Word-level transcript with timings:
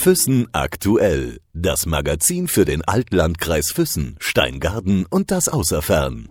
Füssen 0.00 0.48
aktuell. 0.52 1.40
Das 1.52 1.84
Magazin 1.84 2.48
für 2.48 2.64
den 2.64 2.82
Altlandkreis 2.82 3.70
Füssen, 3.70 4.16
Steingarten 4.18 5.04
und 5.04 5.30
das 5.30 5.46
Außerfern. 5.46 6.26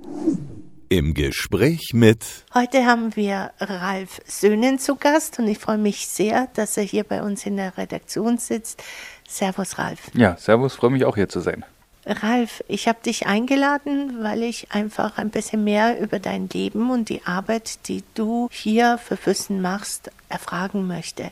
Im 0.89 1.13
Gespräch 1.13 1.91
mit. 1.93 2.25
Heute 2.55 2.87
haben 2.87 3.15
wir 3.15 3.51
Ralf 3.59 4.21
Söhnen 4.25 4.79
zu 4.79 4.95
Gast 4.95 5.37
und 5.37 5.47
ich 5.47 5.59
freue 5.59 5.77
mich 5.77 6.07
sehr, 6.07 6.47
dass 6.55 6.77
er 6.77 6.83
hier 6.83 7.03
bei 7.03 7.21
uns 7.21 7.45
in 7.45 7.57
der 7.57 7.77
Redaktion 7.77 8.39
sitzt. 8.39 8.81
Servus, 9.27 9.77
Ralf. 9.77 9.99
Ja, 10.15 10.35
servus, 10.37 10.73
freue 10.73 10.89
mich 10.89 11.05
auch 11.05 11.15
hier 11.15 11.29
zu 11.29 11.39
sein. 11.39 11.63
Ralf, 12.07 12.63
ich 12.67 12.87
habe 12.87 13.03
dich 13.05 13.27
eingeladen, 13.27 14.23
weil 14.23 14.41
ich 14.41 14.71
einfach 14.71 15.19
ein 15.19 15.29
bisschen 15.29 15.63
mehr 15.63 16.01
über 16.01 16.17
dein 16.17 16.49
Leben 16.49 16.89
und 16.89 17.09
die 17.09 17.23
Arbeit, 17.23 17.87
die 17.87 18.03
du 18.15 18.49
hier 18.51 18.97
für 18.97 19.15
Füssen 19.15 19.61
machst, 19.61 20.09
erfragen 20.27 20.87
möchte. 20.87 21.29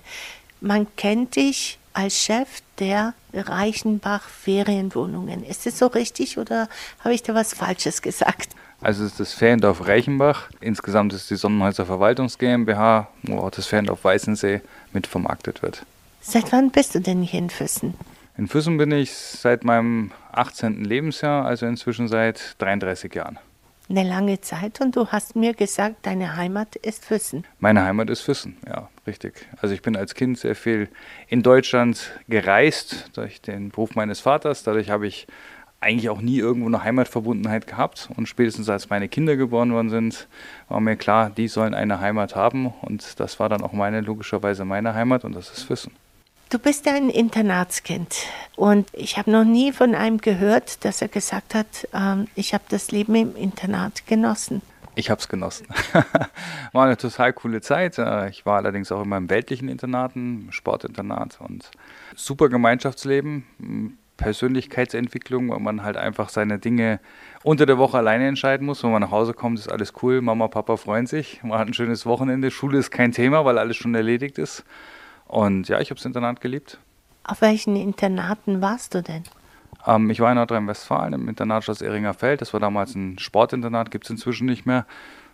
Man 0.61 0.85
kennt 0.97 1.35
dich 1.35 1.80
als 1.97 2.15
Chef 2.15 2.61
der 2.77 3.15
Reichenbach 3.33 4.21
Ferienwohnungen. 4.21 5.43
Ist 5.43 5.65
es 5.65 5.79
so 5.79 5.87
richtig 5.87 6.37
oder 6.37 6.70
habe 6.99 7.15
ich 7.15 7.23
da 7.23 7.33
was 7.33 7.55
Falsches 7.55 8.03
gesagt? 8.03 8.49
Also 8.81 9.03
es 9.03 9.13
ist 9.13 9.20
das 9.20 9.33
Feriendorf 9.33 9.87
Reichenbach. 9.87 10.51
Insgesamt 10.61 11.11
ist 11.13 11.31
die 11.31 11.35
Sonnenhäuser 11.35 11.87
Verwaltungs 11.87 12.37
GmbH, 12.37 13.07
wo 13.23 13.39
auch 13.39 13.49
das 13.49 13.65
Feriendorf 13.65 14.03
Weißensee 14.03 14.61
mit 14.93 15.07
vermarktet 15.07 15.63
wird. 15.63 15.83
Seit 16.21 16.51
wann 16.51 16.70
bist 16.70 16.93
du 16.93 16.99
denn 16.99 17.23
hier 17.23 17.39
in 17.39 17.49
Füssen? 17.49 17.95
In 18.37 18.48
Füssen 18.48 18.77
bin 18.77 18.91
ich 18.91 19.11
seit 19.11 19.63
meinem 19.63 20.11
18. 20.34 20.84
Lebensjahr, 20.85 21.45
also 21.45 21.65
inzwischen 21.65 22.07
seit 22.07 22.55
33 22.59 23.15
Jahren. 23.15 23.39
Eine 23.90 24.04
lange 24.04 24.41
Zeit 24.41 24.82
und 24.82 24.98
du 24.98 25.08
hast 25.08 25.38
mir 25.38 25.54
gesagt, 25.54 26.05
deine 26.05 26.36
Heimat 26.36 26.76
ist 26.76 27.05
Füssen. 27.05 27.46
Meine 27.59 27.84
Heimat 27.86 28.10
ist 28.10 28.20
Füssen, 28.20 28.58
ja, 28.68 28.90
richtig. 29.05 29.48
Also 29.62 29.73
ich 29.73 29.82
bin 29.82 29.96
als 29.96 30.13
Kind 30.13 30.38
sehr 30.38 30.55
viel 30.55 30.90
in 31.30 31.41
Deutschland 31.41 32.12
gereist 32.27 33.10
durch 33.13 33.41
den 33.41 33.70
Beruf 33.70 33.96
meines 33.96 34.20
Vaters. 34.20 34.63
Dadurch 34.63 34.90
habe 34.90 35.07
ich 35.07 35.26
eigentlich 35.79 36.10
auch 36.10 36.20
nie 36.20 36.38
irgendwo 36.38 36.68
eine 36.68 36.84
Heimatverbundenheit 36.84 37.66
gehabt. 37.66 38.10
Und 38.18 38.27
spätestens 38.27 38.68
als 38.68 38.90
meine 38.90 39.07
Kinder 39.07 39.38
geboren 39.38 39.71
worden 39.71 39.90
sind, 39.90 40.27
war 40.68 40.82
mir 40.82 40.98
klar, 40.98 41.29
die 41.29 41.48
sollen 41.48 41.74
eine 41.74 42.01
Heimat 42.01 42.35
haben. 42.35 42.68
Und 42.82 43.20
das 43.22 43.40
war 43.40 43.48
dann 43.48 43.62
auch 43.62 43.74
meine, 43.74 44.01
logischerweise 44.01 44.66
meine 44.66 44.96
Heimat 44.96 45.24
und 45.24 45.34
das 45.34 45.49
ist 45.51 45.63
Füssen. 45.63 45.94
Du 46.49 46.59
bist 46.59 46.87
ein 46.87 47.09
Internatskind 47.09 48.15
und 48.55 48.87
ich 48.93 49.17
habe 49.17 49.29
noch 49.29 49.43
nie 49.43 49.73
von 49.73 49.93
einem 49.93 50.20
gehört, 50.20 50.85
dass 50.85 51.01
er 51.01 51.09
gesagt 51.09 51.54
hat, 51.54 51.89
ähm, 51.93 52.29
ich 52.35 52.54
habe 52.54 52.63
das 52.70 52.89
Leben 52.89 53.15
im 53.15 53.35
Internat 53.35 54.07
genossen. 54.07 54.62
Ich 54.95 55.09
habe 55.09 55.20
es 55.20 55.27
genossen. 55.27 55.67
War 56.71 56.85
eine 56.85 56.95
total 56.95 57.34
coole 57.34 57.59
Zeit. 57.59 57.98
Äh, 57.98 58.29
ich 58.29 58.45
war 58.45 58.55
allerdings 58.55 58.93
auch 58.93 59.01
immer 59.01 59.17
im 59.17 59.29
weltlichen 59.29 59.67
Internaten, 59.67 60.48
Sportinternat 60.51 61.41
und 61.41 61.70
super 62.15 62.48
Gemeinschaftsleben 62.48 63.98
Persönlichkeitsentwicklung, 64.16 65.50
weil 65.50 65.59
man 65.59 65.84
halt 65.84 65.97
einfach 65.97 66.29
seine 66.29 66.59
Dinge 66.59 67.01
unter 67.44 67.66
der 67.66 67.78
Woche 67.78 67.97
alleine 67.97 68.25
entscheiden 68.25 68.66
muss. 68.66 68.84
Wenn 68.84 68.91
man 68.91 69.01
nach 69.01 69.11
Hause 69.11 69.34
kommt, 69.34 69.59
ist 69.59 69.69
alles 69.69 69.91
cool, 70.01 70.22
Mama, 70.22 70.47
Papa 70.47 70.78
freuen 70.78 71.07
sich, 71.07 71.44
man 71.44 71.59
hat 71.59 71.67
ein 71.67 71.73
schönes 71.73 72.06
Wochenende, 72.06 72.51
Schule 72.51 72.79
ist 72.79 72.89
kein 72.89 73.11
Thema, 73.11 73.44
weil 73.44 73.57
alles 73.57 73.75
schon 73.75 73.94
erledigt 73.94 74.38
ist. 74.38 74.63
Und 75.28 75.67
ja, 75.67 75.79
ich 75.79 75.89
habe 75.89 75.97
das 75.97 76.06
Internat 76.06 76.41
geliebt. 76.41 76.79
Auf 77.23 77.41
welchen 77.41 77.75
Internaten 77.75 78.61
warst 78.61 78.95
du 78.95 79.03
denn? 79.03 79.23
Ähm, 79.85 80.09
ich 80.09 80.19
war 80.19 80.31
in 80.31 80.38
Nordrhein-Westfalen 80.38 81.13
im 81.13 81.28
Internat 81.28 81.63
Schloss 81.63 81.81
Ehringer 81.81 82.13
Feld. 82.13 82.41
Das 82.41 82.53
war 82.53 82.59
damals 82.59 82.95
ein 82.95 83.19
Sportinternat, 83.19 83.91
gibt 83.91 84.05
es 84.05 84.09
inzwischen 84.09 84.45
nicht 84.45 84.66
mehr. 84.66 84.85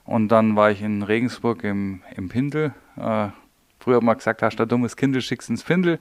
Und 0.06 0.30
dann 0.30 0.56
war 0.56 0.72
ich 0.72 0.82
in 0.82 1.04
Regensburg 1.04 1.64
im, 1.64 2.02
im 2.16 2.30
Pindel. 2.30 2.74
Äh, 2.98 3.30
früher 3.80 4.02
mal 4.02 4.14
gesagt, 4.14 4.42
hast 4.42 4.58
du 4.60 4.66
dummes 4.66 4.96
Kind, 4.96 5.22
schickst 5.22 5.50
ins 5.50 5.64
Pindel. 5.64 6.00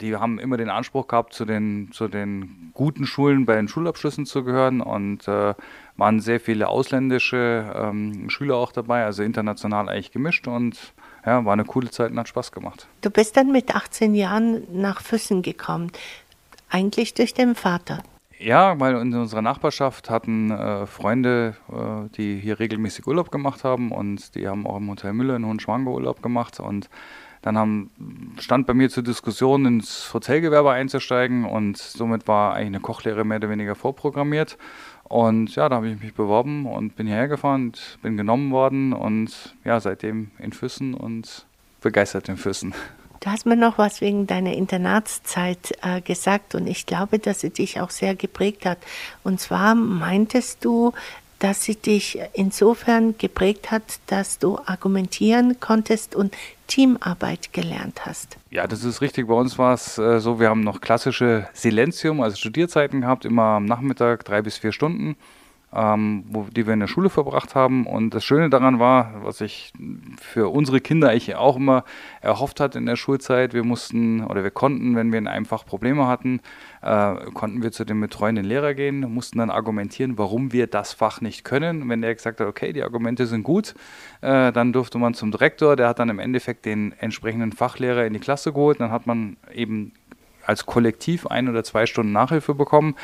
Die 0.00 0.16
haben 0.16 0.38
immer 0.38 0.56
den 0.56 0.70
Anspruch 0.70 1.08
gehabt, 1.08 1.34
zu 1.34 1.44
den, 1.44 1.90
zu 1.92 2.08
den 2.08 2.70
guten 2.74 3.06
Schulen 3.06 3.44
bei 3.44 3.56
den 3.56 3.68
Schulabschlüssen 3.68 4.24
zu 4.24 4.44
gehören 4.44 4.80
und 4.80 5.28
äh, 5.28 5.54
waren 5.96 6.20
sehr 6.20 6.40
viele 6.40 6.68
ausländische 6.68 7.72
ähm, 7.74 8.30
Schüler 8.30 8.56
auch 8.56 8.72
dabei, 8.72 9.04
also 9.04 9.22
international 9.22 9.88
eigentlich 9.88 10.12
gemischt 10.12 10.46
und 10.48 10.94
ja, 11.26 11.44
war 11.44 11.52
eine 11.52 11.64
coole 11.64 11.90
Zeit 11.90 12.10
und 12.10 12.18
hat 12.18 12.28
Spaß 12.28 12.52
gemacht. 12.52 12.86
Du 13.00 13.10
bist 13.10 13.36
dann 13.36 13.52
mit 13.52 13.74
18 13.74 14.14
Jahren 14.14 14.62
nach 14.72 15.00
Füssen 15.00 15.42
gekommen, 15.42 15.90
eigentlich 16.68 17.14
durch 17.14 17.34
den 17.34 17.54
Vater. 17.54 18.02
Ja, 18.38 18.78
weil 18.80 18.96
in 18.96 19.14
unserer 19.14 19.42
Nachbarschaft 19.42 20.10
hatten 20.10 20.50
äh, 20.50 20.86
Freunde, 20.86 21.56
äh, 21.70 22.10
die 22.16 22.36
hier 22.36 22.58
regelmäßig 22.58 23.06
Urlaub 23.06 23.30
gemacht 23.30 23.64
haben 23.64 23.92
und 23.92 24.34
die 24.34 24.48
haben 24.48 24.66
auch 24.66 24.76
im 24.76 24.90
Hotel 24.90 25.12
Müller 25.12 25.36
in 25.36 25.46
Hohenschwanger 25.46 25.90
Urlaub 25.90 26.22
gemacht 26.22 26.60
und 26.60 26.90
dann 27.42 27.58
haben, 27.58 27.90
stand 28.38 28.66
bei 28.66 28.72
mir 28.72 28.88
zur 28.88 29.02
Diskussion, 29.02 29.66
ins 29.66 30.12
Hotelgewerbe 30.14 30.70
einzusteigen 30.70 31.44
und 31.44 31.76
somit 31.76 32.26
war 32.26 32.54
eigentlich 32.54 32.66
eine 32.68 32.80
Kochlehre 32.80 33.24
mehr 33.24 33.36
oder 33.36 33.50
weniger 33.50 33.74
vorprogrammiert. 33.74 34.56
Und 35.04 35.54
ja, 35.54 35.68
da 35.68 35.76
habe 35.76 35.88
ich 35.88 36.00
mich 36.00 36.14
beworben 36.14 36.66
und 36.66 36.96
bin 36.96 37.06
hierher 37.06 37.28
gefahren, 37.28 37.66
und 37.66 37.98
bin 38.02 38.16
genommen 38.16 38.50
worden 38.50 38.92
und 38.92 39.54
ja, 39.64 39.78
seitdem 39.78 40.30
in 40.38 40.52
Füssen 40.52 40.94
und 40.94 41.46
begeistert 41.80 42.28
in 42.28 42.36
Füssen. 42.36 42.74
Du 43.20 43.30
hast 43.30 43.46
mir 43.46 43.56
noch 43.56 43.78
was 43.78 44.00
wegen 44.00 44.26
deiner 44.26 44.52
Internatszeit 44.52 45.78
äh, 45.82 46.02
gesagt 46.02 46.54
und 46.54 46.66
ich 46.66 46.84
glaube, 46.84 47.18
dass 47.18 47.40
sie 47.40 47.50
dich 47.50 47.80
auch 47.80 47.90
sehr 47.90 48.14
geprägt 48.14 48.66
hat. 48.66 48.78
Und 49.22 49.40
zwar 49.40 49.74
meintest 49.74 50.62
du, 50.64 50.92
dass 51.44 51.62
sie 51.62 51.76
dich 51.76 52.18
insofern 52.32 53.18
geprägt 53.18 53.70
hat, 53.70 53.82
dass 54.06 54.38
du 54.38 54.58
argumentieren 54.64 55.60
konntest 55.60 56.14
und 56.14 56.34
Teamarbeit 56.68 57.52
gelernt 57.52 58.06
hast. 58.06 58.38
Ja, 58.50 58.66
das 58.66 58.82
ist 58.82 59.02
richtig. 59.02 59.28
Bei 59.28 59.34
uns 59.34 59.58
war 59.58 59.74
es 59.74 59.98
äh, 59.98 60.20
so, 60.20 60.40
wir 60.40 60.48
haben 60.48 60.62
noch 60.62 60.80
klassische 60.80 61.46
Silenzium, 61.52 62.22
also 62.22 62.38
Studierzeiten 62.38 63.02
gehabt, 63.02 63.26
immer 63.26 63.42
am 63.42 63.66
Nachmittag 63.66 64.24
drei 64.24 64.40
bis 64.40 64.56
vier 64.56 64.72
Stunden 64.72 65.16
ähm, 65.74 66.24
wo, 66.28 66.44
die 66.44 66.66
wir 66.66 66.74
in 66.74 66.80
der 66.80 66.86
Schule 66.86 67.10
verbracht 67.10 67.54
haben. 67.54 67.86
Und 67.86 68.14
das 68.14 68.24
Schöne 68.24 68.48
daran 68.48 68.78
war, 68.78 69.12
was 69.22 69.40
ich 69.40 69.72
für 70.20 70.48
unsere 70.48 70.80
Kinder 70.80 71.10
eigentlich 71.10 71.34
auch 71.34 71.56
immer 71.56 71.84
erhofft 72.20 72.60
hatte 72.60 72.78
in 72.78 72.86
der 72.86 72.96
Schulzeit, 72.96 73.54
wir 73.54 73.64
mussten 73.64 74.24
oder 74.24 74.44
wir 74.44 74.52
konnten, 74.52 74.94
wenn 74.94 75.10
wir 75.10 75.18
in 75.18 75.26
einem 75.26 75.46
Fach 75.46 75.66
Probleme 75.66 76.06
hatten, 76.06 76.40
äh, 76.82 77.14
konnten 77.34 77.62
wir 77.62 77.72
zu 77.72 77.84
dem 77.84 78.00
betreuenden 78.00 78.44
Lehrer 78.44 78.74
gehen, 78.74 79.00
mussten 79.12 79.38
dann 79.38 79.50
argumentieren, 79.50 80.16
warum 80.16 80.52
wir 80.52 80.68
das 80.68 80.92
Fach 80.92 81.20
nicht 81.20 81.44
können. 81.44 81.88
Wenn 81.88 82.02
der 82.02 82.14
gesagt 82.14 82.40
hat, 82.40 82.46
okay, 82.46 82.72
die 82.72 82.82
Argumente 82.82 83.26
sind 83.26 83.42
gut, 83.42 83.74
äh, 84.20 84.52
dann 84.52 84.72
durfte 84.72 84.98
man 84.98 85.14
zum 85.14 85.32
Direktor, 85.32 85.74
der 85.74 85.88
hat 85.88 85.98
dann 85.98 86.08
im 86.08 86.20
Endeffekt 86.20 86.66
den 86.66 86.92
entsprechenden 86.98 87.52
Fachlehrer 87.52 88.06
in 88.06 88.12
die 88.12 88.20
Klasse 88.20 88.52
geholt, 88.52 88.78
dann 88.80 88.92
hat 88.92 89.06
man 89.06 89.36
eben 89.52 89.92
als 90.46 90.66
Kollektiv 90.66 91.26
ein 91.26 91.48
oder 91.48 91.64
zwei 91.64 91.86
Stunden 91.86 92.12
Nachhilfe 92.12 92.54
bekommen. 92.54 92.94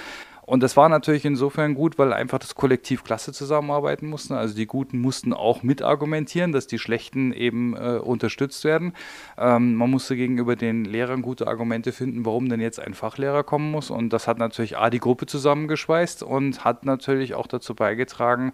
Und 0.50 0.64
das 0.64 0.76
war 0.76 0.88
natürlich 0.88 1.24
insofern 1.24 1.74
gut, 1.74 1.96
weil 1.96 2.12
einfach 2.12 2.40
das 2.40 2.56
Kollektiv 2.56 3.04
klasse 3.04 3.32
zusammenarbeiten 3.32 4.08
musste. 4.08 4.36
Also 4.36 4.52
die 4.52 4.66
Guten 4.66 4.98
mussten 4.98 5.32
auch 5.32 5.62
mitargumentieren, 5.62 6.50
dass 6.50 6.66
die 6.66 6.80
Schlechten 6.80 7.32
eben 7.32 7.76
äh, 7.76 7.98
unterstützt 7.98 8.64
werden. 8.64 8.94
Ähm, 9.38 9.76
man 9.76 9.88
musste 9.88 10.16
gegenüber 10.16 10.56
den 10.56 10.84
Lehrern 10.84 11.22
gute 11.22 11.46
Argumente 11.46 11.92
finden, 11.92 12.26
warum 12.26 12.48
denn 12.48 12.60
jetzt 12.60 12.80
ein 12.80 12.94
Fachlehrer 12.94 13.44
kommen 13.44 13.70
muss. 13.70 13.90
Und 13.90 14.12
das 14.12 14.26
hat 14.26 14.38
natürlich 14.38 14.76
A, 14.76 14.90
die 14.90 14.98
Gruppe 14.98 15.26
zusammengeschweißt 15.26 16.24
und 16.24 16.64
hat 16.64 16.84
natürlich 16.84 17.34
auch 17.34 17.46
dazu 17.46 17.76
beigetragen, 17.76 18.52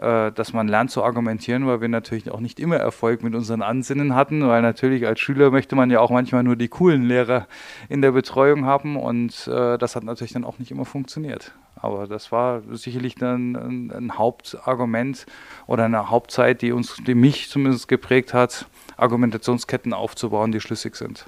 dass 0.00 0.52
man 0.54 0.66
lernt 0.66 0.90
zu 0.90 1.04
argumentieren, 1.04 1.66
weil 1.66 1.80
wir 1.82 1.88
natürlich 1.88 2.30
auch 2.30 2.40
nicht 2.40 2.58
immer 2.58 2.76
Erfolg 2.76 3.22
mit 3.22 3.34
unseren 3.34 3.60
Ansinnen 3.60 4.14
hatten, 4.14 4.46
weil 4.48 4.62
natürlich 4.62 5.06
als 5.06 5.20
Schüler 5.20 5.50
möchte 5.50 5.76
man 5.76 5.90
ja 5.90 6.00
auch 6.00 6.10
manchmal 6.10 6.42
nur 6.42 6.56
die 6.56 6.68
coolen 6.68 7.02
Lehrer 7.02 7.46
in 7.88 8.00
der 8.00 8.12
Betreuung 8.12 8.64
haben 8.64 8.96
und 8.96 9.46
äh, 9.46 9.76
das 9.76 9.96
hat 9.96 10.04
natürlich 10.04 10.32
dann 10.32 10.44
auch 10.44 10.58
nicht 10.58 10.70
immer 10.70 10.86
funktioniert. 10.86 11.52
Aber 11.76 12.06
das 12.06 12.32
war 12.32 12.62
sicherlich 12.72 13.14
dann 13.14 13.56
ein, 13.56 13.90
ein 13.90 14.18
Hauptargument 14.18 15.26
oder 15.66 15.84
eine 15.84 16.10
Hauptzeit, 16.10 16.62
die 16.62 16.72
uns, 16.72 16.96
die 17.06 17.14
mich 17.14 17.48
zumindest 17.48 17.88
geprägt 17.88 18.34
hat, 18.34 18.66
Argumentationsketten 18.96 19.92
aufzubauen, 19.92 20.52
die 20.52 20.60
schlüssig 20.60 20.96
sind. 20.96 21.26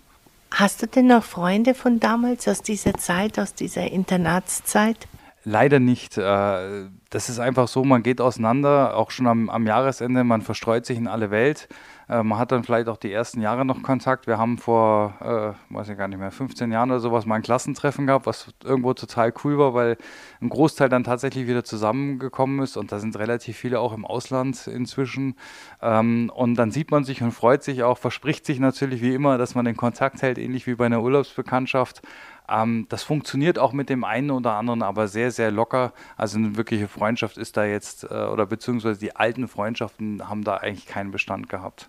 Hast 0.52 0.82
du 0.82 0.86
denn 0.86 1.06
noch 1.06 1.24
Freunde 1.24 1.74
von 1.74 2.00
damals 2.00 2.46
aus 2.46 2.60
dieser 2.60 2.94
Zeit, 2.94 3.38
aus 3.38 3.54
dieser 3.54 3.90
Internatszeit? 3.90 4.96
Leider 5.44 5.80
nicht. 5.80 6.18
Äh, 6.18 6.88
das 7.10 7.28
ist 7.28 7.40
einfach 7.40 7.66
so, 7.66 7.84
man 7.84 8.02
geht 8.02 8.20
auseinander, 8.20 8.96
auch 8.96 9.10
schon 9.10 9.26
am, 9.26 9.50
am 9.50 9.66
Jahresende, 9.66 10.22
man 10.24 10.40
verstreut 10.40 10.86
sich 10.86 10.96
in 10.96 11.08
alle 11.08 11.30
Welt. 11.30 11.68
Äh, 12.08 12.22
man 12.22 12.38
hat 12.38 12.52
dann 12.52 12.62
vielleicht 12.62 12.88
auch 12.88 12.96
die 12.96 13.12
ersten 13.12 13.40
Jahre 13.40 13.64
noch 13.64 13.82
Kontakt. 13.82 14.28
Wir 14.28 14.38
haben 14.38 14.56
vor, 14.58 15.14
äh, 15.20 15.74
weiß 15.74 15.88
ich 15.88 15.98
gar 15.98 16.06
nicht 16.06 16.18
mehr, 16.18 16.30
15 16.30 16.70
Jahren 16.70 16.90
oder 16.90 17.00
sowas 17.00 17.26
mal 17.26 17.36
ein 17.36 17.42
Klassentreffen 17.42 18.06
gehabt, 18.06 18.26
was 18.26 18.54
irgendwo 18.62 18.94
total 18.94 19.32
cool 19.42 19.58
war, 19.58 19.74
weil 19.74 19.96
ein 20.40 20.48
Großteil 20.48 20.88
dann 20.88 21.02
tatsächlich 21.02 21.48
wieder 21.48 21.64
zusammengekommen 21.64 22.60
ist 22.62 22.76
und 22.76 22.92
da 22.92 23.00
sind 23.00 23.18
relativ 23.18 23.56
viele 23.56 23.80
auch 23.80 23.92
im 23.92 24.04
Ausland 24.04 24.68
inzwischen. 24.68 25.34
Ähm, 25.80 26.30
und 26.34 26.54
dann 26.54 26.70
sieht 26.70 26.90
man 26.92 27.02
sich 27.02 27.20
und 27.20 27.32
freut 27.32 27.64
sich 27.64 27.82
auch, 27.82 27.98
verspricht 27.98 28.46
sich 28.46 28.60
natürlich 28.60 29.02
wie 29.02 29.14
immer, 29.14 29.38
dass 29.38 29.54
man 29.56 29.64
den 29.64 29.76
Kontakt 29.76 30.22
hält, 30.22 30.38
ähnlich 30.38 30.68
wie 30.68 30.76
bei 30.76 30.86
einer 30.86 31.02
Urlaubsbekanntschaft. 31.02 32.02
Ähm, 32.48 32.86
das 32.88 33.02
funktioniert 33.02 33.58
auch 33.58 33.72
mit 33.72 33.88
dem 33.88 34.04
einen 34.04 34.30
oder 34.30 34.52
anderen, 34.52 34.82
aber 34.82 35.08
sehr, 35.08 35.30
sehr 35.30 35.50
locker. 35.50 35.92
Also 36.16 36.38
eine 36.38 36.56
wirkliche 36.56 36.88
Freundschaft 36.88 37.38
ist 37.38 37.56
da 37.56 37.64
jetzt, 37.64 38.04
äh, 38.04 38.06
oder 38.06 38.46
beziehungsweise 38.46 38.98
die 38.98 39.16
alten 39.16 39.48
Freundschaften 39.48 40.28
haben 40.28 40.44
da 40.44 40.56
eigentlich 40.56 40.86
keinen 40.86 41.10
Bestand 41.10 41.48
gehabt. 41.48 41.88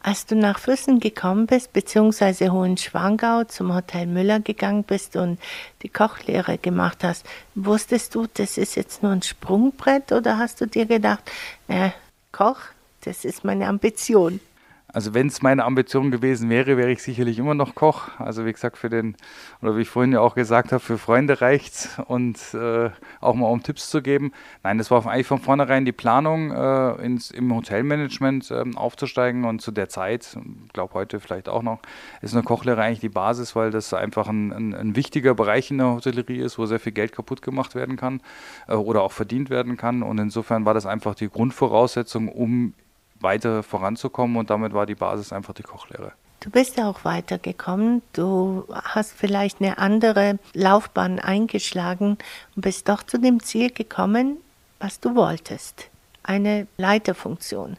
Als 0.00 0.26
du 0.26 0.36
nach 0.36 0.60
Füssen 0.60 1.00
gekommen 1.00 1.46
bist, 1.46 1.72
beziehungsweise 1.72 2.52
Hohenschwangau 2.52 3.44
zum 3.44 3.74
Hotel 3.74 4.06
Müller 4.06 4.38
gegangen 4.38 4.84
bist 4.84 5.16
und 5.16 5.38
die 5.82 5.88
Kochlehre 5.88 6.56
gemacht 6.56 7.02
hast, 7.02 7.26
wusstest 7.56 8.14
du, 8.14 8.26
das 8.32 8.58
ist 8.58 8.76
jetzt 8.76 9.02
nur 9.02 9.10
ein 9.10 9.22
Sprungbrett 9.22 10.12
oder 10.12 10.38
hast 10.38 10.60
du 10.60 10.66
dir 10.66 10.86
gedacht, 10.86 11.28
äh, 11.66 11.90
Koch, 12.30 12.60
das 13.02 13.24
ist 13.24 13.44
meine 13.44 13.66
Ambition? 13.66 14.40
Also 14.90 15.12
wenn 15.12 15.26
es 15.26 15.42
meine 15.42 15.66
Ambition 15.66 16.10
gewesen 16.10 16.48
wäre, 16.48 16.78
wäre 16.78 16.90
ich 16.90 17.02
sicherlich 17.02 17.38
immer 17.38 17.52
noch 17.52 17.74
Koch. 17.74 18.08
Also 18.18 18.46
wie 18.46 18.52
gesagt, 18.52 18.78
für 18.78 18.88
den, 18.88 19.16
oder 19.60 19.76
wie 19.76 19.82
ich 19.82 19.90
vorhin 19.90 20.12
ja 20.12 20.20
auch 20.20 20.34
gesagt 20.34 20.72
habe, 20.72 20.80
für 20.80 20.96
Freunde 20.96 21.42
reicht 21.42 21.74
es 21.74 21.98
und 22.06 22.38
äh, 22.54 22.88
auch 23.20 23.34
mal 23.34 23.48
um 23.48 23.62
Tipps 23.62 23.90
zu 23.90 24.00
geben. 24.00 24.32
Nein, 24.62 24.78
das 24.78 24.90
war 24.90 25.06
eigentlich 25.06 25.26
von 25.26 25.40
vornherein 25.40 25.84
die 25.84 25.92
Planung, 25.92 26.52
äh, 26.52 26.92
ins, 27.04 27.30
im 27.30 27.54
Hotelmanagement 27.54 28.50
äh, 28.50 28.64
aufzusteigen 28.76 29.44
und 29.44 29.60
zu 29.60 29.72
der 29.72 29.90
Zeit, 29.90 30.38
ich 30.66 30.72
glaube 30.72 30.94
heute 30.94 31.20
vielleicht 31.20 31.50
auch 31.50 31.62
noch, 31.62 31.80
ist 32.22 32.32
eine 32.32 32.42
Kochlehre 32.42 32.80
eigentlich 32.80 33.00
die 33.00 33.10
Basis, 33.10 33.54
weil 33.54 33.70
das 33.70 33.92
einfach 33.92 34.26
ein, 34.26 34.52
ein, 34.52 34.74
ein, 34.74 34.96
wichtiger 34.96 35.34
Bereich 35.34 35.70
in 35.70 35.78
der 35.78 35.88
Hotellerie 35.88 36.38
ist, 36.38 36.58
wo 36.58 36.64
sehr 36.64 36.80
viel 36.80 36.92
Geld 36.92 37.12
kaputt 37.12 37.42
gemacht 37.42 37.74
werden 37.74 37.96
kann 37.96 38.22
äh, 38.68 38.74
oder 38.74 39.02
auch 39.02 39.12
verdient 39.12 39.50
werden 39.50 39.76
kann. 39.76 40.02
Und 40.02 40.18
insofern 40.18 40.64
war 40.64 40.72
das 40.72 40.86
einfach 40.86 41.14
die 41.14 41.28
Grundvoraussetzung, 41.28 42.28
um 42.28 42.72
weiter 43.20 43.62
voranzukommen 43.62 44.36
und 44.36 44.50
damit 44.50 44.72
war 44.72 44.86
die 44.86 44.94
Basis 44.94 45.32
einfach 45.32 45.54
die 45.54 45.62
Kochlehre. 45.62 46.12
Du 46.40 46.50
bist 46.50 46.76
ja 46.76 46.88
auch 46.88 47.04
weitergekommen. 47.04 48.02
Du 48.12 48.64
hast 48.70 49.12
vielleicht 49.12 49.60
eine 49.60 49.78
andere 49.78 50.38
Laufbahn 50.54 51.18
eingeschlagen 51.18 52.16
und 52.54 52.62
bist 52.62 52.88
doch 52.88 53.02
zu 53.02 53.18
dem 53.18 53.42
Ziel 53.42 53.70
gekommen, 53.70 54.36
was 54.78 55.00
du 55.00 55.16
wolltest. 55.16 55.90
Eine 56.22 56.68
Leiterfunktion. 56.76 57.76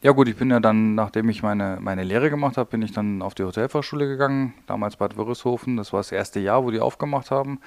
Ja 0.00 0.12
gut, 0.12 0.26
ich 0.26 0.36
bin 0.36 0.50
ja 0.50 0.58
dann, 0.58 0.94
nachdem 0.94 1.28
ich 1.28 1.42
meine, 1.42 1.78
meine 1.80 2.02
Lehre 2.02 2.28
gemacht 2.28 2.56
habe, 2.56 2.70
bin 2.70 2.82
ich 2.82 2.92
dann 2.92 3.22
auf 3.22 3.34
die 3.34 3.44
Hotelfachschule 3.44 4.08
gegangen, 4.08 4.54
damals 4.66 4.96
Bad 4.96 5.16
Wörishofen. 5.16 5.76
Das 5.76 5.92
war 5.92 6.00
das 6.00 6.10
erste 6.10 6.40
Jahr, 6.40 6.64
wo 6.64 6.70
die 6.70 6.80
aufgemacht 6.80 7.30
haben 7.30 7.60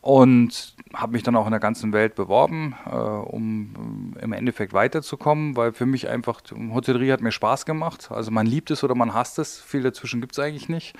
und 0.00 0.74
habe 0.94 1.12
mich 1.12 1.22
dann 1.22 1.36
auch 1.36 1.46
in 1.46 1.50
der 1.50 1.60
ganzen 1.60 1.92
Welt 1.92 2.14
beworben, 2.14 2.74
äh, 2.86 2.94
um 2.94 4.14
im 4.20 4.32
Endeffekt 4.32 4.72
weiterzukommen, 4.72 5.56
weil 5.56 5.72
für 5.72 5.86
mich 5.86 6.08
einfach 6.08 6.40
Hotellerie 6.72 7.12
hat 7.12 7.20
mir 7.20 7.32
Spaß 7.32 7.66
gemacht. 7.66 8.10
Also 8.10 8.30
man 8.30 8.46
liebt 8.46 8.70
es 8.70 8.84
oder 8.84 8.94
man 8.94 9.14
hasst 9.14 9.38
es, 9.38 9.60
viel 9.60 9.82
dazwischen 9.82 10.20
gibt 10.20 10.32
es 10.32 10.38
eigentlich 10.38 10.68
nicht. 10.68 10.96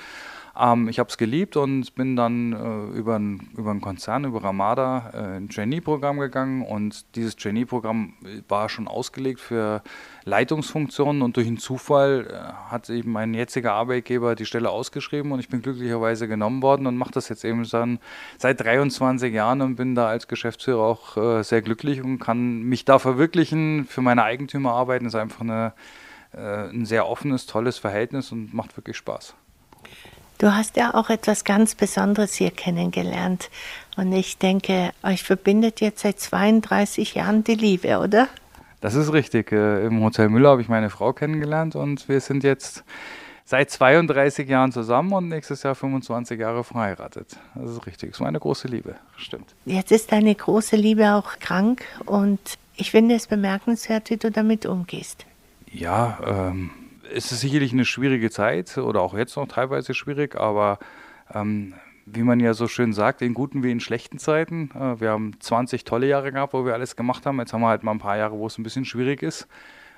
Ähm, 0.59 0.89
ich 0.89 0.99
habe 0.99 1.09
es 1.09 1.19
geliebt 1.19 1.57
und 1.57 1.95
bin 1.95 2.17
dann 2.17 2.53
äh, 2.53 2.99
über, 2.99 3.17
ein, 3.17 3.49
über 3.57 3.71
einen 3.71 3.81
Konzern, 3.81 4.25
über 4.25 4.43
Ramada, 4.43 5.11
äh, 5.15 5.37
ein 5.37 5.49
Trainee-Programm 5.49 6.19
gegangen 6.19 6.63
und 6.63 7.15
dieses 7.15 7.37
Trainee-Programm 7.37 8.15
war 8.49 8.69
schon 8.69 8.89
ausgelegt 8.89 9.41
für 9.41 9.83
Leitungsfunktionen 10.25 11.23
und 11.23 11.37
durch 11.37 11.47
einen 11.47 11.59
Zufall 11.59 12.27
äh, 12.31 12.71
hat 12.71 12.91
eben 12.91 13.13
mein 13.13 13.35
jetziger 13.35 13.73
Arbeitgeber 13.75 14.35
die 14.35 14.47
Stelle 14.47 14.71
ausgeschrieben 14.71 15.31
und 15.31 15.39
ich 15.39 15.49
bin 15.49 15.63
glücklicherweise 15.63 16.27
genommen 16.27 16.61
worden 16.63 16.87
und 16.87 16.97
mache 16.97 17.13
das 17.13 17.29
jetzt 17.29 17.45
eben 17.45 17.69
dann 17.71 18.01
seit 18.39 18.61
23 18.61 19.33
Jahren 19.33 19.61
und 19.61 19.77
bin 19.77 19.95
da 19.95 20.09
als 20.09 20.27
Geschäftsführer 20.27 20.83
auch 20.83 21.17
äh, 21.17 21.43
sehr 21.45 21.63
glücklich 21.63 22.03
und 22.03 22.19
kann 22.19 22.63
mich 22.63 22.85
da 22.85 22.99
verwirklichen, 22.99 23.87
für 23.87 24.03
meine 24.03 24.25
Eigentümer 24.25 24.73
arbeiten, 24.73 25.07
ist 25.07 25.15
einfach 25.15 25.43
eine, 25.43 25.73
äh, 26.33 26.69
ein 26.69 26.85
sehr 26.85 27.07
offenes, 27.07 27.47
tolles 27.47 27.79
Verhältnis 27.79 28.33
und 28.33 28.53
macht 28.53 28.77
wirklich 28.77 28.97
Spaß. 28.97 29.37
Du 30.39 30.55
hast 30.55 30.77
ja 30.77 30.95
auch 30.95 31.11
etwas 31.11 31.43
ganz 31.43 31.75
Besonderes 31.75 32.35
hier 32.35 32.53
kennengelernt. 32.53 33.51
Und 33.97 34.13
ich 34.13 34.39
denke, 34.39 34.93
euch 35.03 35.25
verbindet 35.25 35.81
jetzt 35.81 36.03
seit 36.03 36.21
32 36.21 37.15
Jahren 37.15 37.43
die 37.43 37.57
Liebe, 37.57 37.99
oder? 37.99 38.29
Das 38.81 38.95
ist 38.95 39.13
richtig. 39.13 39.51
Äh, 39.51 39.87
Im 39.87 40.01
Hotel 40.05 40.29
Müller 40.29 40.51
habe 40.51 40.63
ich 40.63 40.69
meine 40.69 40.91
Frau 40.91 41.13
kennengelernt 41.13 41.75
und 41.75 42.09
wir 42.09 42.21
sind 42.21 42.45
jetzt 42.45 42.85
seit 43.45 43.71
32 43.71 44.49
Jahren 44.49 44.71
zusammen 44.71 45.13
und 45.13 45.29
nächstes 45.29 45.65
Jahr 45.65 45.75
25 45.75 46.39
Jahre 46.39 46.63
verheiratet. 46.63 47.37
Das 47.57 47.73
ist 47.73 47.87
richtig. 47.87 48.11
Das 48.11 48.19
ist 48.19 48.23
meine 48.23 48.39
große 48.39 48.69
Liebe. 48.69 48.95
Stimmt. 49.17 49.57
Jetzt 49.65 49.91
ist 49.91 50.13
deine 50.13 50.33
große 50.33 50.77
Liebe 50.77 51.15
auch 51.15 51.41
krank 51.41 51.83
und 52.07 52.39
ich 52.77 52.93
finde 52.93 53.17
es 53.17 53.27
bemerkenswert, 53.27 54.11
wie 54.11 54.19
du 54.19 54.31
damit 54.31 54.67
umgehst. 54.67 55.27
Ja, 55.73 56.19
ähm, 56.25 56.71
es 57.13 57.33
ist 57.33 57.41
sicherlich 57.41 57.73
eine 57.73 57.85
schwierige 57.85 58.31
Zeit 58.31 58.79
oder 58.79 59.01
auch 59.01 59.15
jetzt 59.15 59.37
noch 59.37 59.49
teilweise 59.49 59.95
schwierig, 59.95 60.37
aber 60.37 60.79
ähm, 61.33 61.75
wie 62.07 62.23
man 62.23 62.41
ja 62.41 62.55
so 62.55 62.69
schön 62.69 62.93
sagt, 62.93 63.23
in 63.23 63.35
guten 63.35 63.63
wie 63.63 63.71
in 63.71 63.81
schlechten 63.81 64.19
Zeiten. 64.19 64.71
Äh, 64.75 65.01
wir 65.01 65.11
haben 65.11 65.39
20 65.41 65.85
tolle 65.85 66.07
Jahre 66.07 66.33
gehabt, 66.33 66.53
wo 66.53 66.65
wir 66.65 66.75
alles 66.75 66.97
gemacht 66.97 67.27
haben. 67.27 67.39
Jetzt 67.39 67.53
haben 67.53 67.61
wir 67.61 67.69
halt 67.69 67.83
mal 67.83 67.93
ein 67.93 67.99
paar 67.99 68.17
Jahre, 68.17 68.39
wo 68.39 68.47
es 68.47 68.59
ein 68.59 68.63
bisschen 68.63 68.85
schwierig 68.85 69.23
ist. 69.23 69.47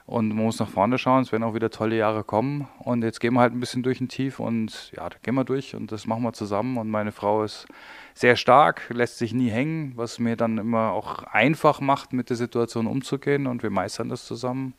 Und 0.07 0.29
man 0.29 0.45
muss 0.45 0.59
nach 0.59 0.69
vorne 0.69 0.99
schauen, 0.99 1.23
es 1.23 1.31
werden 1.31 1.45
auch 1.45 1.55
wieder 1.55 1.71
tolle 1.71 1.97
Jahre 1.97 2.25
kommen. 2.25 2.67
Und 2.79 3.05
jetzt 3.05 3.21
gehen 3.21 3.35
wir 3.35 3.41
halt 3.41 3.53
ein 3.53 3.61
bisschen 3.61 3.85
durch 3.85 4.01
ein 4.01 4.09
Tief 4.09 4.41
und 4.41 4.91
ja, 4.97 5.09
da 5.09 5.17
gehen 5.23 5.37
wir 5.37 5.45
durch 5.45 5.77
und 5.77 5.93
das 5.93 6.07
machen 6.07 6.25
wir 6.25 6.33
zusammen. 6.33 6.79
Und 6.79 6.91
meine 6.91 7.13
Frau 7.13 7.45
ist 7.45 7.69
sehr 8.15 8.35
stark, 8.35 8.83
lässt 8.91 9.19
sich 9.19 9.33
nie 9.33 9.51
hängen, 9.51 9.93
was 9.95 10.19
mir 10.19 10.37
dann 10.37 10.59
immer 10.59 10.91
auch 10.91 11.23
einfach 11.25 11.81
macht, 11.81 12.13
mit 12.13 12.29
der 12.29 12.37
Situation 12.37 12.89
umzugehen. 12.89 13.47
Und 13.47 13.63
wir 13.63 13.71
meistern 13.71 14.09
das 14.09 14.27
zusammen. 14.27 14.75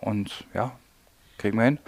Und 0.00 0.44
ja, 0.54 0.72
Kriegen 1.38 1.56
wir 1.56 1.64
hin. 1.64 1.78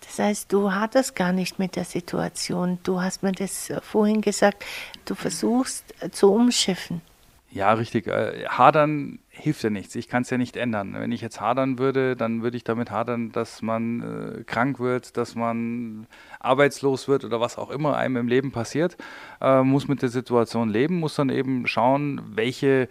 Das 0.00 0.18
heißt, 0.18 0.52
du 0.52 0.72
hattest 0.72 1.14
gar 1.14 1.32
nicht 1.32 1.58
mit 1.58 1.76
der 1.76 1.84
Situation. 1.84 2.78
Du 2.82 3.02
hast 3.02 3.22
mir 3.22 3.32
das 3.32 3.70
äh, 3.70 3.80
vorhin 3.82 4.22
gesagt, 4.22 4.64
du 5.04 5.14
versuchst 5.14 5.94
äh, 6.00 6.10
zu 6.10 6.32
umschiffen. 6.32 7.02
Ja, 7.50 7.72
richtig. 7.74 8.06
Äh, 8.06 8.46
hadern 8.48 9.18
hilft 9.38 9.62
ja 9.62 9.70
nichts. 9.70 9.94
Ich 9.94 10.08
kann 10.08 10.22
es 10.22 10.30
ja 10.30 10.38
nicht 10.38 10.56
ändern. 10.56 10.94
Wenn 10.98 11.12
ich 11.12 11.20
jetzt 11.20 11.40
hadern 11.40 11.78
würde, 11.78 12.16
dann 12.16 12.42
würde 12.42 12.56
ich 12.56 12.64
damit 12.64 12.90
hadern, 12.90 13.32
dass 13.32 13.62
man 13.62 14.38
äh, 14.40 14.44
krank 14.44 14.80
wird, 14.80 15.16
dass 15.16 15.34
man 15.34 16.06
arbeitslos 16.40 17.06
wird 17.06 17.24
oder 17.24 17.40
was 17.40 17.58
auch 17.58 17.70
immer 17.70 17.96
einem 17.96 18.16
im 18.16 18.28
Leben 18.28 18.50
passiert. 18.50 18.96
Äh, 19.40 19.62
muss 19.62 19.88
mit 19.88 20.02
der 20.02 20.08
Situation 20.08 20.70
leben, 20.70 20.98
muss 20.98 21.16
dann 21.16 21.28
eben 21.28 21.66
schauen, 21.66 22.20
welche 22.34 22.88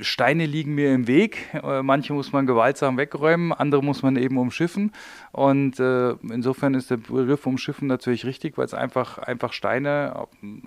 Steine 0.00 0.46
liegen 0.46 0.74
mir 0.74 0.92
im 0.92 1.06
Weg. 1.06 1.48
Äh, 1.54 1.82
manche 1.82 2.12
muss 2.12 2.32
man 2.32 2.46
gewaltsam 2.46 2.96
wegräumen, 2.96 3.52
andere 3.52 3.82
muss 3.82 4.02
man 4.02 4.16
eben 4.16 4.38
umschiffen. 4.38 4.92
Und 5.32 5.78
äh, 5.78 6.12
insofern 6.30 6.74
ist 6.74 6.90
der 6.90 6.96
Begriff 6.96 7.46
umschiffen 7.46 7.86
natürlich 7.86 8.24
richtig, 8.24 8.58
weil 8.58 8.64
es 8.64 8.74
einfach, 8.74 9.18
einfach 9.18 9.52
Steine 9.52 10.26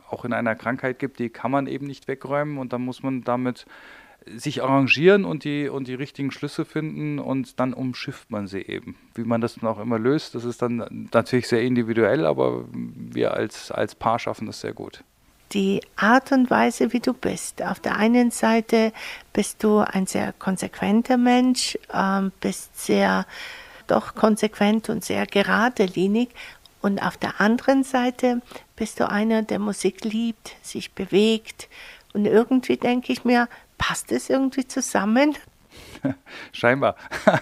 auch 0.09 0.25
in 0.25 0.33
einer 0.33 0.55
Krankheit 0.55 0.99
gibt, 0.99 1.19
die 1.19 1.29
kann 1.29 1.51
man 1.51 1.67
eben 1.67 1.87
nicht 1.87 2.07
wegräumen 2.07 2.57
und 2.57 2.73
dann 2.73 2.83
muss 2.83 3.03
man 3.03 3.23
damit 3.23 3.65
sich 4.37 4.63
arrangieren 4.63 5.25
und 5.25 5.43
die, 5.43 5.69
und 5.69 5.87
die 5.87 5.93
richtigen 5.93 6.31
Schlüsse 6.31 6.65
finden 6.65 7.19
und 7.19 7.59
dann 7.59 7.73
umschifft 7.73 8.31
man 8.31 8.47
sie 8.47 8.61
eben. 8.61 8.95
Wie 9.15 9.23
man 9.23 9.41
das 9.41 9.55
dann 9.55 9.69
auch 9.69 9.79
immer 9.79 9.99
löst, 9.99 10.35
das 10.35 10.43
ist 10.43 10.61
dann 10.61 11.07
natürlich 11.13 11.47
sehr 11.47 11.61
individuell, 11.61 12.25
aber 12.25 12.65
wir 12.71 13.33
als, 13.33 13.71
als 13.71 13.95
Paar 13.95 14.19
schaffen 14.19 14.47
das 14.47 14.61
sehr 14.61 14.73
gut. 14.73 15.03
Die 15.53 15.81
Art 15.95 16.31
und 16.31 16.51
Weise, 16.51 16.93
wie 16.93 16.99
du 16.99 17.13
bist. 17.13 17.63
Auf 17.63 17.79
der 17.79 17.95
einen 17.95 18.29
Seite 18.29 18.93
bist 19.33 19.63
du 19.63 19.79
ein 19.79 20.05
sehr 20.05 20.31
konsequenter 20.33 21.17
Mensch, 21.17 21.77
ähm, 21.91 22.31
bist 22.39 22.85
sehr 22.85 23.25
doch 23.87 24.13
konsequent 24.13 24.89
und 24.89 25.03
sehr 25.03 25.25
geradelinig. 25.25 26.29
Und 26.81 27.01
auf 27.01 27.17
der 27.17 27.41
anderen 27.41 27.83
Seite 27.83 28.41
bist 28.75 28.99
du 28.99 29.09
einer, 29.09 29.41
der 29.41 29.59
Musik 29.59 30.03
liebt, 30.05 30.55
sich 30.61 30.93
bewegt. 30.93 31.67
Und 32.13 32.25
irgendwie 32.25 32.77
denke 32.77 33.11
ich 33.11 33.25
mir, 33.25 33.49
Passt 33.79 34.11
es 34.11 34.29
irgendwie 34.29 34.67
zusammen? 34.67 35.35
Scheinbar. 36.51 36.95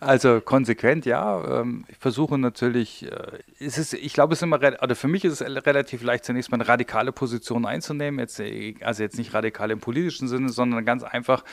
Also 0.00 0.40
konsequent, 0.40 1.06
ja. 1.06 1.60
Ähm, 1.60 1.84
ich 1.88 1.96
versuche 1.96 2.36
natürlich, 2.36 3.06
äh, 3.10 3.38
ist 3.60 3.94
ich 3.94 4.12
glaube, 4.12 4.32
es 4.32 4.40
ist 4.40 4.42
immer, 4.42 4.56
oder 4.56 4.96
für 4.96 5.06
mich 5.06 5.24
ist 5.24 5.40
es 5.40 5.64
relativ 5.64 6.02
leicht, 6.02 6.24
zunächst 6.24 6.50
mal 6.50 6.56
eine 6.56 6.66
radikale 6.68 7.12
Position 7.12 7.64
einzunehmen. 7.64 8.18
Jetzt, 8.18 8.40
äh, 8.40 8.74
also 8.80 9.04
jetzt 9.04 9.16
nicht 9.16 9.32
radikal 9.32 9.70
im 9.70 9.78
politischen 9.78 10.26
Sinne, 10.26 10.48
sondern 10.48 10.84
ganz 10.84 11.04
einfach 11.04 11.44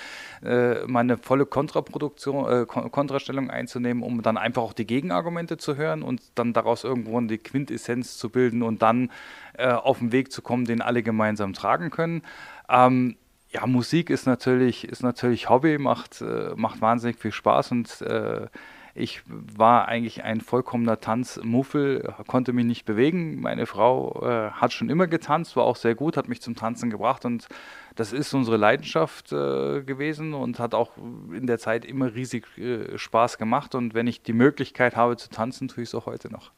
äh, 0.44 0.84
mal 0.88 1.02
eine 1.02 1.18
volle 1.18 1.46
Kontraproduktion, 1.46 2.68
Kontrastellung 2.68 3.52
einzunehmen, 3.52 4.02
um 4.02 4.24
dann 4.24 4.38
einfach 4.38 4.64
auch 4.64 4.74
die 4.74 4.88
Gegenargumente 4.88 5.58
zu 5.58 5.76
hören 5.76 6.02
und 6.02 6.22
dann 6.34 6.54
daraus 6.54 6.84
irgendwo 6.84 7.22
die 7.22 7.38
Quintessenz 7.38 8.18
zu 8.18 8.30
bilden 8.30 8.64
und 8.64 8.82
dann 8.82 9.12
auf 9.56 10.00
den 10.00 10.12
Weg 10.12 10.32
zu 10.32 10.42
kommen, 10.42 10.66
den 10.66 10.82
alle 10.82 11.04
gemeinsam 11.04 11.54
tragen 11.54 11.92
können. 11.92 12.24
Ähm, 12.68 13.16
ja, 13.54 13.68
Musik 13.68 14.10
ist 14.10 14.26
natürlich, 14.26 14.88
ist 14.88 15.04
natürlich 15.04 15.50
Hobby, 15.50 15.78
macht, 15.78 16.22
äh, 16.22 16.54
macht 16.56 16.82
wahnsinnig 16.82 17.18
viel 17.18 17.32
Spaß 17.32 17.72
und 17.72 18.02
äh, 18.02 18.48
ich 18.96 19.24
war 19.26 19.88
eigentlich 19.88 20.24
ein 20.24 20.40
vollkommener 20.40 21.00
Tanzmuffel, 21.00 22.14
konnte 22.28 22.54
mich 22.54 22.66
nicht 22.66 22.86
bewegen. 22.86 23.42
Meine 23.42 23.66
Frau 23.66 24.22
äh, 24.24 24.52
hat 24.52 24.72
schon 24.72 24.90
immer 24.90 25.08
getanzt, 25.08 25.56
war 25.56 25.64
auch 25.64 25.78
sehr 25.78 25.96
gut, 25.96 26.16
hat 26.16 26.28
mich 26.28 26.42
zum 26.42 26.56
Tanzen 26.56 26.92
gebracht 26.92 27.26
und 27.26 27.48
das 27.96 28.14
ist 28.14 28.34
unsere 28.36 28.58
Leidenschaft 28.58 29.32
äh, 29.32 29.82
gewesen 29.82 30.36
und 30.36 30.60
hat 30.60 30.76
auch 30.76 30.92
in 31.32 31.48
der 31.48 31.58
Zeit 31.58 31.86
immer 31.86 32.14
riesig 32.14 32.46
äh, 32.60 32.98
Spaß 32.98 33.40
gemacht. 33.40 33.74
Und 33.74 33.96
wenn 33.96 34.06
ich 34.06 34.22
die 34.22 34.34
Möglichkeit 34.34 34.96
habe 34.96 35.18
zu 35.18 35.30
tanzen, 35.30 35.68
tue 35.68 35.84
ich 35.84 35.90
es 35.90 35.96
auch 35.96 36.06
heute 36.06 36.32
noch. 36.32 36.52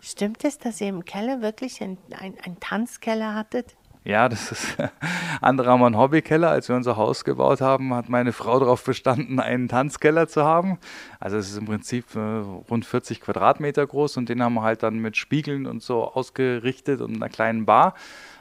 Stimmt 0.00 0.44
es, 0.44 0.58
dass 0.58 0.80
ihr 0.80 0.88
im 0.88 1.04
Keller 1.04 1.40
wirklich 1.40 1.80
einen 1.82 1.98
ein 2.10 2.58
Tanzkeller 2.58 3.34
hattet? 3.34 3.76
Ja, 4.06 4.28
das 4.28 4.52
ist 4.52 4.76
andere 5.40 5.68
haben 5.68 5.82
einen 5.82 5.98
Hobbykeller. 5.98 6.48
Als 6.48 6.68
wir 6.68 6.76
unser 6.76 6.96
Haus 6.96 7.24
gebaut 7.24 7.60
haben, 7.60 7.92
hat 7.92 8.08
meine 8.08 8.32
Frau 8.32 8.60
darauf 8.60 8.84
bestanden, 8.84 9.40
einen 9.40 9.66
Tanzkeller 9.66 10.28
zu 10.28 10.44
haben. 10.44 10.78
Also 11.18 11.38
es 11.38 11.50
ist 11.50 11.58
im 11.58 11.64
Prinzip 11.64 12.14
äh, 12.14 12.20
rund 12.70 12.86
40 12.86 13.20
Quadratmeter 13.20 13.84
groß 13.84 14.16
und 14.18 14.28
den 14.28 14.40
haben 14.44 14.54
wir 14.54 14.62
halt 14.62 14.84
dann 14.84 15.00
mit 15.00 15.16
Spiegeln 15.16 15.66
und 15.66 15.82
so 15.82 16.04
ausgerichtet 16.04 17.00
und 17.00 17.16
einer 17.16 17.28
kleinen 17.28 17.66
Bar. 17.66 17.94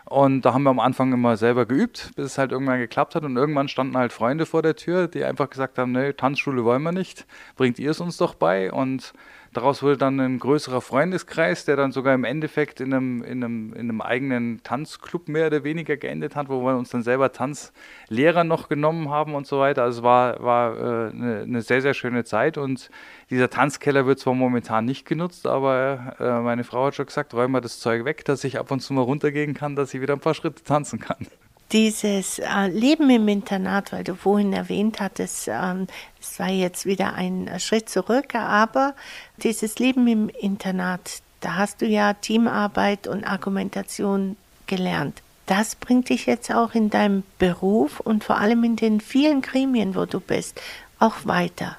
Und 0.07 0.43
da 0.43 0.53
haben 0.53 0.62
wir 0.62 0.69
am 0.69 0.79
Anfang 0.79 1.12
immer 1.12 1.36
selber 1.36 1.65
geübt, 1.65 2.12
bis 2.15 2.25
es 2.25 2.38
halt 2.38 2.51
irgendwann 2.51 2.77
geklappt 2.77 3.15
hat. 3.15 3.24
Und 3.24 3.36
irgendwann 3.36 3.67
standen 3.67 3.98
halt 3.98 4.13
Freunde 4.13 4.45
vor 4.45 4.62
der 4.62 4.75
Tür, 4.75 5.07
die 5.07 5.24
einfach 5.24 5.50
gesagt 5.50 5.79
haben, 5.79 5.93
nee, 5.93 6.13
Tanzschule 6.13 6.63
wollen 6.63 6.84
wir 6.84 6.91
nicht, 6.91 7.25
bringt 7.55 7.79
ihr 7.79 7.89
es 7.89 8.00
uns 8.00 8.17
doch 8.17 8.36
bei. 8.36 8.72
Und 8.72 9.13
Daraus 9.56 9.82
wurde 9.82 9.96
dann 9.96 10.20
ein 10.20 10.38
größerer 10.38 10.82
Freundeskreis, 10.82 11.64
der 11.64 11.78
dann 11.78 11.94
sogar 11.94 12.14
im 12.14 12.26
Endeffekt 12.26 12.82
in 12.82 12.94
einem, 12.94 13.24
in 13.24 13.42
einem, 13.42 13.72
in 13.72 13.80
einem 13.80 14.02
eigenen 14.02 14.62
Tanzclub 14.64 15.30
mehr 15.30 15.48
oder 15.48 15.64
weniger 15.64 15.96
geendet 15.96 16.36
hat, 16.36 16.50
wo 16.50 16.62
wir 16.66 16.76
uns 16.76 16.90
dann 16.90 17.04
selber 17.04 17.32
Tanzlehrer 17.32 18.44
noch 18.44 18.68
genommen 18.68 19.10
haben 19.10 19.34
und 19.34 19.48
so 19.48 19.58
weiter. 19.60 19.84
Also 19.84 20.00
es 20.00 20.04
war, 20.04 20.44
war 20.44 20.76
äh, 20.76 21.10
eine, 21.12 21.42
eine, 21.44 21.62
sehr, 21.62 21.82
sehr 21.82 21.94
schöne 21.94 22.26
Zeit 22.26 22.58
und 22.58 22.90
dieser 23.30 23.50
Tanzkeller 23.50 24.06
wird 24.06 24.20
zwar 24.20 24.34
momentan 24.34 24.84
nicht 24.84 25.06
genutzt, 25.06 25.48
aber 25.48 26.18
äh, 26.20 26.42
meine 26.42 26.66
Frau 26.66 26.88
hat 26.88 26.96
schon 26.96 27.06
gesagt, 27.06 27.34
räum 27.34 27.54
mal 27.54 27.62
das 27.62 27.80
Zeug 27.80 28.04
weg, 28.04 28.26
dass 28.26 28.44
ich 28.44 28.60
ab 28.60 28.72
und 28.72 28.82
zu 28.82 28.92
mal 28.92 29.04
runtergehen 29.04 29.54
kann, 29.54 29.78
dass 29.78 29.94
ich 29.94 30.02
wieder 30.02 30.16
ein 30.16 30.20
paar 30.20 30.34
Schritte 30.34 30.64
tanzen 30.64 31.00
kann 31.00 31.28
dieses 31.72 32.39
äh, 32.39 32.67
Leben 32.67 33.10
im 33.10 33.27
Internat, 33.27 33.91
weil 33.91 34.03
du 34.03 34.15
vorhin 34.15 34.53
erwähnt 34.53 35.00
hattest, 35.00 35.48
ähm, 35.48 35.88
es 36.22 36.39
war 36.39 36.50
jetzt 36.50 36.86
wieder 36.86 37.13
ein 37.13 37.50
Schritt 37.60 37.89
zurück, 37.89 38.36
aber 38.36 38.93
dieses 39.38 39.79
Leben 39.79 40.07
im 40.07 40.29
Internat, 40.29 41.22
da 41.41 41.55
hast 41.55 41.81
du 41.81 41.86
ja 41.86 42.13
Teamarbeit 42.13 43.07
und 43.07 43.24
Argumentation 43.24 44.38
gelernt. 44.67 45.22
Das 45.45 45.75
bringt 45.75 46.10
dich 46.10 46.25
jetzt 46.25 46.51
auch 46.51 46.74
in 46.74 46.89
deinem 46.89 47.24
Beruf 47.38 48.00
und 48.00 48.24
vor 48.24 48.38
allem 48.38 48.63
in 48.63 48.75
den 48.75 49.00
vielen 49.00 49.41
Gremien, 49.41 49.95
wo 49.95 50.05
du 50.05 50.19
bist, 50.19 50.60
auch 51.00 51.25
weiter. 51.25 51.77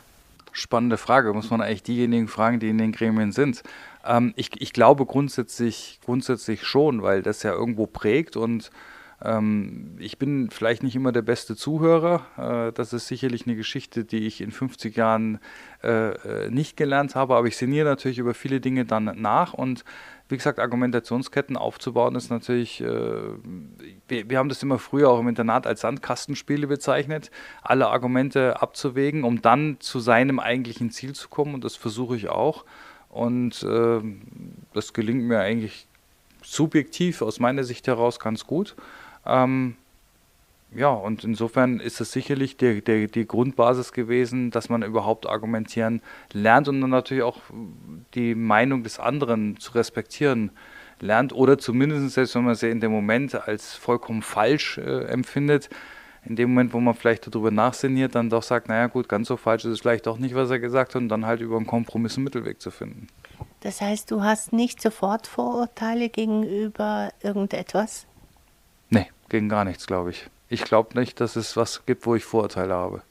Spannende 0.53 0.97
Frage, 0.97 1.33
muss 1.33 1.51
man 1.51 1.61
eigentlich 1.61 1.83
diejenigen 1.83 2.29
fragen, 2.29 2.61
die 2.61 2.71
in 2.71 2.79
den 2.79 2.93
Gremien 2.93 3.33
sind. 3.33 3.63
Ähm, 4.05 4.33
ich, 4.37 4.51
ich 4.61 4.73
glaube 4.73 5.05
grundsätzlich, 5.05 5.99
grundsätzlich 6.05 6.65
schon, 6.65 7.03
weil 7.03 7.23
das 7.23 7.43
ja 7.43 7.53
irgendwo 7.53 7.87
prägt 7.87 8.37
und 8.37 8.71
ähm, 9.25 9.97
ich 9.99 10.19
bin 10.19 10.51
vielleicht 10.51 10.83
nicht 10.83 10.95
immer 10.95 11.13
der 11.13 11.23
beste 11.23 11.57
Zuhörer. 11.57 12.69
Äh, 12.69 12.73
das 12.73 12.93
ist 12.93 13.07
sicherlich 13.07 13.47
eine 13.47 13.57
Geschichte, 13.57 14.05
die 14.05 14.27
ich 14.27 14.41
in 14.41 14.51
50 14.51 14.95
Jahren 14.97 15.39
äh, 15.83 16.11
äh, 16.11 16.51
nicht 16.51 16.77
gelernt 16.77 17.15
habe, 17.15 17.37
aber 17.37 17.47
ich 17.47 17.57
sinniere 17.57 17.87
natürlich 17.87 18.19
über 18.19 18.35
viele 18.35 18.61
Dinge 18.61 18.85
dann 18.85 19.05
nach 19.21 19.55
und 19.55 19.85
wie 20.29 20.37
gesagt, 20.37 20.59
Argumentationsketten 20.59 21.57
aufzubauen 21.57 22.17
ist 22.17 22.31
natürlich, 22.31 22.81
äh, 22.81 22.87
wir, 24.09 24.29
wir, 24.29 24.39
haben 24.39 24.49
das 24.49 24.63
immer 24.63 24.79
früher 24.79 25.09
auch 25.09 25.21
im 25.21 25.29
Internat 25.29 25.69
als 25.69 25.83
Sandkastenspiele 25.83 26.67
bezeichnet, 26.67 27.31
alle 27.63 27.87
Argumente 27.87 28.61
abzuwägen, 28.61 29.23
um 29.23 29.41
dann 29.41 29.77
zu 29.79 30.01
seinem 30.01 30.41
eigentlichen 30.41 30.91
Ziel 30.91 31.15
zu 31.15 31.29
kommen 31.29 31.55
und 31.55 31.63
das 31.63 31.77
versuche 31.77 32.17
ich 32.17 32.29
auch 32.29 32.65
und 33.09 33.63
äh, 33.63 34.01
das 34.75 34.93
gelingt 34.93 35.23
mir 35.23 35.39
eigentlich 35.39 35.87
subjektiv 36.43 37.23
aus 37.23 37.41
meiner 37.41 37.65
Sicht 37.65 37.87
heraus 37.87 38.21
ganz 38.21 38.47
gut. 38.47 38.77
Ähm, 39.27 39.77
ja, 40.75 40.89
und 40.89 41.25
insofern 41.25 41.81
ist 41.81 42.01
es 42.01 42.13
sicherlich 42.13 42.57
die, 42.57 42.83
die, 42.83 43.07
die, 43.07 43.27
Grundbasis 43.27 43.93
gewesen, 43.93 44.51
dass 44.51 44.69
man 44.69 44.83
überhaupt 44.83 45.27
argumentieren 45.27 46.03
lernt 46.33 46.69
und 46.69 46.81
dann 46.81 46.91
natürlich 46.91 47.23
auch 47.23 47.41
die 48.15 48.35
Meinung 48.35 48.83
des 48.83 48.99
anderen 48.99 49.59
zu 49.59 49.73
respektieren 49.73 50.51
lernt 51.01 51.33
oder 51.33 51.59
zumindest, 51.59 52.15
selbst 52.15 52.35
wenn 52.35 52.45
man 52.45 52.55
sie 52.55 52.69
in 52.69 52.81
dem 52.81 52.91
Moment 52.91 53.35
als 53.35 53.75
vollkommen 53.75 54.23
falsch 54.23 54.79
äh, 54.79 55.05
empfindet, 55.05 55.71
in 56.25 56.37
dem 56.37 56.51
Moment, 56.51 56.73
wo 56.73 56.81
man 56.81 56.95
vielleicht 56.95 57.27
darüber 57.27 57.51
nachsinniert, 57.51 58.15
dann 58.15 58.31
doch 58.31 58.43
sagt, 58.43 58.69
naja 58.69 58.89
gut, 58.89 59.09
ganz 59.09 59.29
so 59.29 59.37
falsch 59.37 59.65
ist 59.65 59.73
es 59.73 59.81
vielleicht 59.81 60.07
doch 60.07 60.19
nicht, 60.19 60.35
was 60.35 60.51
er 60.51 60.59
gesagt 60.59 60.95
hat 60.95 61.03
und 61.03 61.09
dann 61.09 61.25
halt 61.25 61.41
über 61.41 61.57
einen 61.57 61.67
Kompromiss 61.67 62.17
einen 62.17 62.25
Mittelweg 62.25 62.61
zu 62.61 62.71
finden. 62.71 63.07
Das 63.61 63.81
heißt, 63.81 64.11
du 64.11 64.23
hast 64.23 64.53
nicht 64.53 64.83
sofort 64.83 65.27
Vorurteile 65.27 66.09
gegenüber 66.09 67.11
irgendetwas? 67.23 68.07
Gegen 69.29 69.49
gar 69.49 69.65
nichts, 69.65 69.87
glaube 69.87 70.11
ich. 70.11 70.29
Ich 70.49 70.63
glaube 70.63 70.99
nicht, 70.99 71.21
dass 71.21 71.37
es 71.37 71.57
was 71.57 71.85
gibt, 71.87 72.07
wo 72.07 72.15
ich 72.15 72.25
Vorurteile 72.25 72.75
habe. 72.75 73.03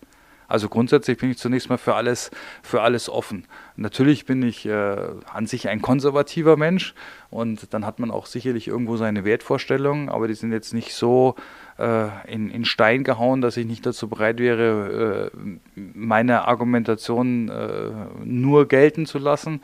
Also 0.47 0.69
grundsätzlich 0.69 1.17
bin 1.17 1.31
ich 1.31 1.37
zunächst 1.37 1.69
mal 1.69 1.77
für 1.77 1.95
alles, 1.95 2.29
für 2.61 2.81
alles 2.81 3.09
offen. 3.09 3.45
Natürlich 3.77 4.25
bin 4.25 4.43
ich 4.43 4.65
äh, 4.65 4.95
an 5.33 5.47
sich 5.47 5.69
ein 5.69 5.81
konservativer 5.81 6.55
Mensch 6.55 6.93
und 7.29 7.73
dann 7.73 7.85
hat 7.85 7.99
man 7.99 8.11
auch 8.11 8.27
sicherlich 8.27 8.67
irgendwo 8.67 8.95
seine 8.95 9.25
Wertvorstellungen, 9.25 10.09
aber 10.09 10.27
die 10.27 10.35
sind 10.35 10.51
jetzt 10.51 10.73
nicht 10.73 10.93
so 10.93 11.35
äh, 11.79 12.07
in, 12.31 12.51
in 12.51 12.63
Stein 12.63 13.03
gehauen, 13.03 13.41
dass 13.41 13.57
ich 13.57 13.65
nicht 13.65 13.85
dazu 13.85 14.07
bereit 14.07 14.37
wäre, 14.37 15.31
äh, 15.33 15.37
meine 15.75 16.47
Argumentation 16.47 17.49
äh, 17.49 17.89
nur 18.23 18.67
gelten 18.67 19.07
zu 19.07 19.17
lassen. 19.17 19.61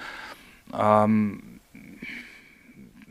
Ähm, 0.77 1.50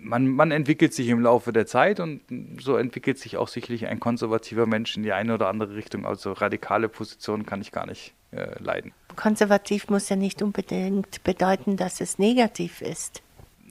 man, 0.03 0.29
man, 0.29 0.51
entwickelt 0.51 0.95
sich 0.95 1.09
im 1.09 1.21
Laufe 1.21 1.53
der 1.53 1.67
Zeit 1.67 2.01
und 2.01 2.21
so 2.61 2.77
entwickelt 2.77 3.19
sich 3.19 3.37
auch 3.37 3.49
sicherlich 3.49 3.87
ein 3.87 4.01
konservativer 4.01 4.67
Mensch 4.67 4.97
in 4.97 5.03
die 5.03 5.13
eine 5.13 5.35
oder 5.35 5.49
andere 5.49 5.75
Richtung. 5.75 6.07
Also 6.07 6.33
radikale 6.33 6.89
Positionen 6.89 7.47
kann 7.47 7.61
ich 7.61 7.73
gar 7.73 7.87
nicht 7.87 8.15
äh, 8.33 8.61
leiden. 8.63 8.93
Konservativ 9.17 9.89
muss 9.89 10.09
ja 10.09 10.17
nicht 10.17 10.43
unbedingt 10.43 11.23
bedeuten, 11.25 11.77
dass 11.77 12.01
es 12.01 12.19
negativ 12.19 12.81
ist. 12.81 13.23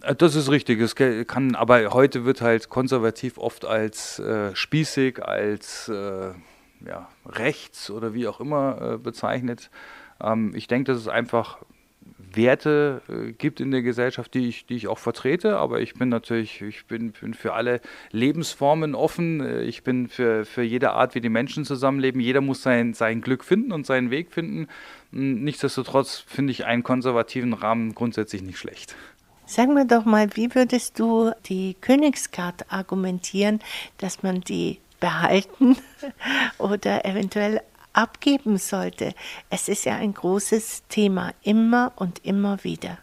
Äh, 0.02 0.16
das 0.16 0.36
ist 0.36 0.50
richtig. 0.50 0.80
Es 0.80 0.96
kann, 0.96 1.56
aber 1.56 1.92
heute 1.92 2.26
wird 2.26 2.42
halt 2.42 2.70
konservativ 2.70 3.38
oft 3.38 3.66
als 3.66 4.20
äh, 4.20 4.56
spießig, 4.56 5.24
als 5.24 5.90
äh, 5.90 6.32
ja, 6.86 7.10
rechts 7.26 7.90
oder 7.90 8.14
wie 8.14 8.28
auch 8.28 8.40
immer 8.40 8.94
äh, 8.94 8.98
bezeichnet. 8.98 9.70
Ähm, 10.22 10.54
ich 10.56 10.68
denke, 10.68 10.92
das 10.92 11.02
ist 11.02 11.08
einfach 11.08 11.60
Werte 12.36 13.02
äh, 13.10 13.32
gibt 13.32 13.60
in 13.60 13.72
der 13.72 13.82
Gesellschaft, 13.82 14.34
die 14.34 14.48
ich, 14.48 14.66
die 14.66 14.76
ich 14.76 14.88
auch 14.88 14.98
vertrete, 14.98 15.58
aber 15.58 15.82
ich 15.82 15.94
bin 15.94 16.10
natürlich, 16.10 16.62
ich 16.62 16.86
bin, 16.86 17.12
bin 17.12 17.34
für 17.34 17.54
alle 17.54 17.82
Lebensformen 18.12 18.96
offen, 18.96 19.42
äh, 19.42 19.62
ich 19.64 19.84
bin 19.84 20.08
für, 20.08 20.46
für 20.46 20.64
jede 20.64 20.92
Art, 20.92 21.16
wie 21.16 21.22
die 21.22 21.30
Menschen 21.30 21.66
zusammenleben. 21.66 22.22
Jeder 22.22 22.42
muss 22.42 22.62
sein, 22.62 22.94
sein 22.94 23.22
Glück 23.22 23.44
finden 23.44 23.72
und 23.72 23.86
seinen 23.86 24.12
Weg 24.12 24.32
finden. 24.32 24.68
Hm, 25.12 25.44
nichtsdestotrotz 25.44 26.24
finde 26.28 26.52
ich 26.52 26.66
einen 26.66 26.84
konservativen 26.84 27.54
Rahmen 27.54 27.96
grundsätzlich 27.96 28.42
nicht 28.42 28.58
schlecht. 28.58 28.96
Sag 29.46 29.70
mir 29.70 29.88
doch 29.88 30.06
mal, 30.06 30.30
wie 30.36 30.54
würdest 30.54 31.00
du 31.00 31.32
die 31.48 31.76
Königskarte 31.82 32.66
argumentieren, 32.70 33.60
dass 33.98 34.22
man 34.22 34.42
die 34.42 34.78
behalten 35.00 35.78
oder 36.60 37.06
eventuell 37.06 37.62
abgeben 38.00 38.58
sollte. 38.58 39.14
Es 39.50 39.68
ist 39.68 39.86
ja 39.86 39.96
ein 39.96 40.14
großes 40.14 40.84
Thema, 40.88 41.34
immer 41.44 41.92
und 41.98 42.26
immer 42.26 42.64
wieder. 42.64 42.98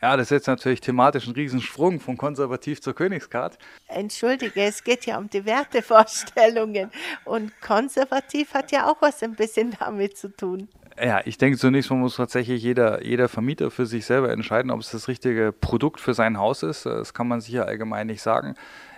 Ja, 0.00 0.16
das 0.16 0.26
ist 0.26 0.30
jetzt 0.30 0.46
natürlich 0.48 0.80
thematisch 0.80 1.26
ein 1.26 1.34
Riesensprung 1.34 1.98
von 1.98 2.16
konservativ 2.16 2.80
zur 2.82 2.94
Königskarte. 2.94 3.56
Entschuldige, 3.88 4.62
es 4.62 4.84
geht 4.84 5.06
ja 5.06 5.16
um 5.18 5.30
die 5.30 5.44
Wertevorstellungen. 5.46 6.90
Und 7.24 7.58
konservativ 7.62 8.52
hat 8.52 8.70
ja 8.70 8.90
auch 8.90 9.00
was 9.00 9.22
ein 9.22 9.34
bisschen 9.34 9.74
damit 9.78 10.18
zu 10.18 10.28
tun. 10.28 10.68
Ja, 11.02 11.22
ich 11.24 11.38
denke 11.38 11.58
zunächst 11.58 11.90
mal 11.90 11.96
muss 11.96 12.16
tatsächlich 12.16 12.62
jeder, 12.62 13.02
jeder 13.02 13.28
Vermieter 13.28 13.70
für 13.70 13.86
sich 13.86 14.04
selber 14.06 14.30
entscheiden, 14.30 14.70
ob 14.70 14.80
es 14.80 14.90
das 14.90 15.08
richtige 15.08 15.52
Produkt 15.52 16.00
für 16.00 16.14
sein 16.14 16.38
Haus 16.38 16.62
ist. 16.62 16.86
Das 16.86 17.14
kann 17.14 17.26
man 17.26 17.40
sicher 17.40 17.66
allgemein 17.66 18.06
nicht 18.06 18.22
sagen 18.22 18.54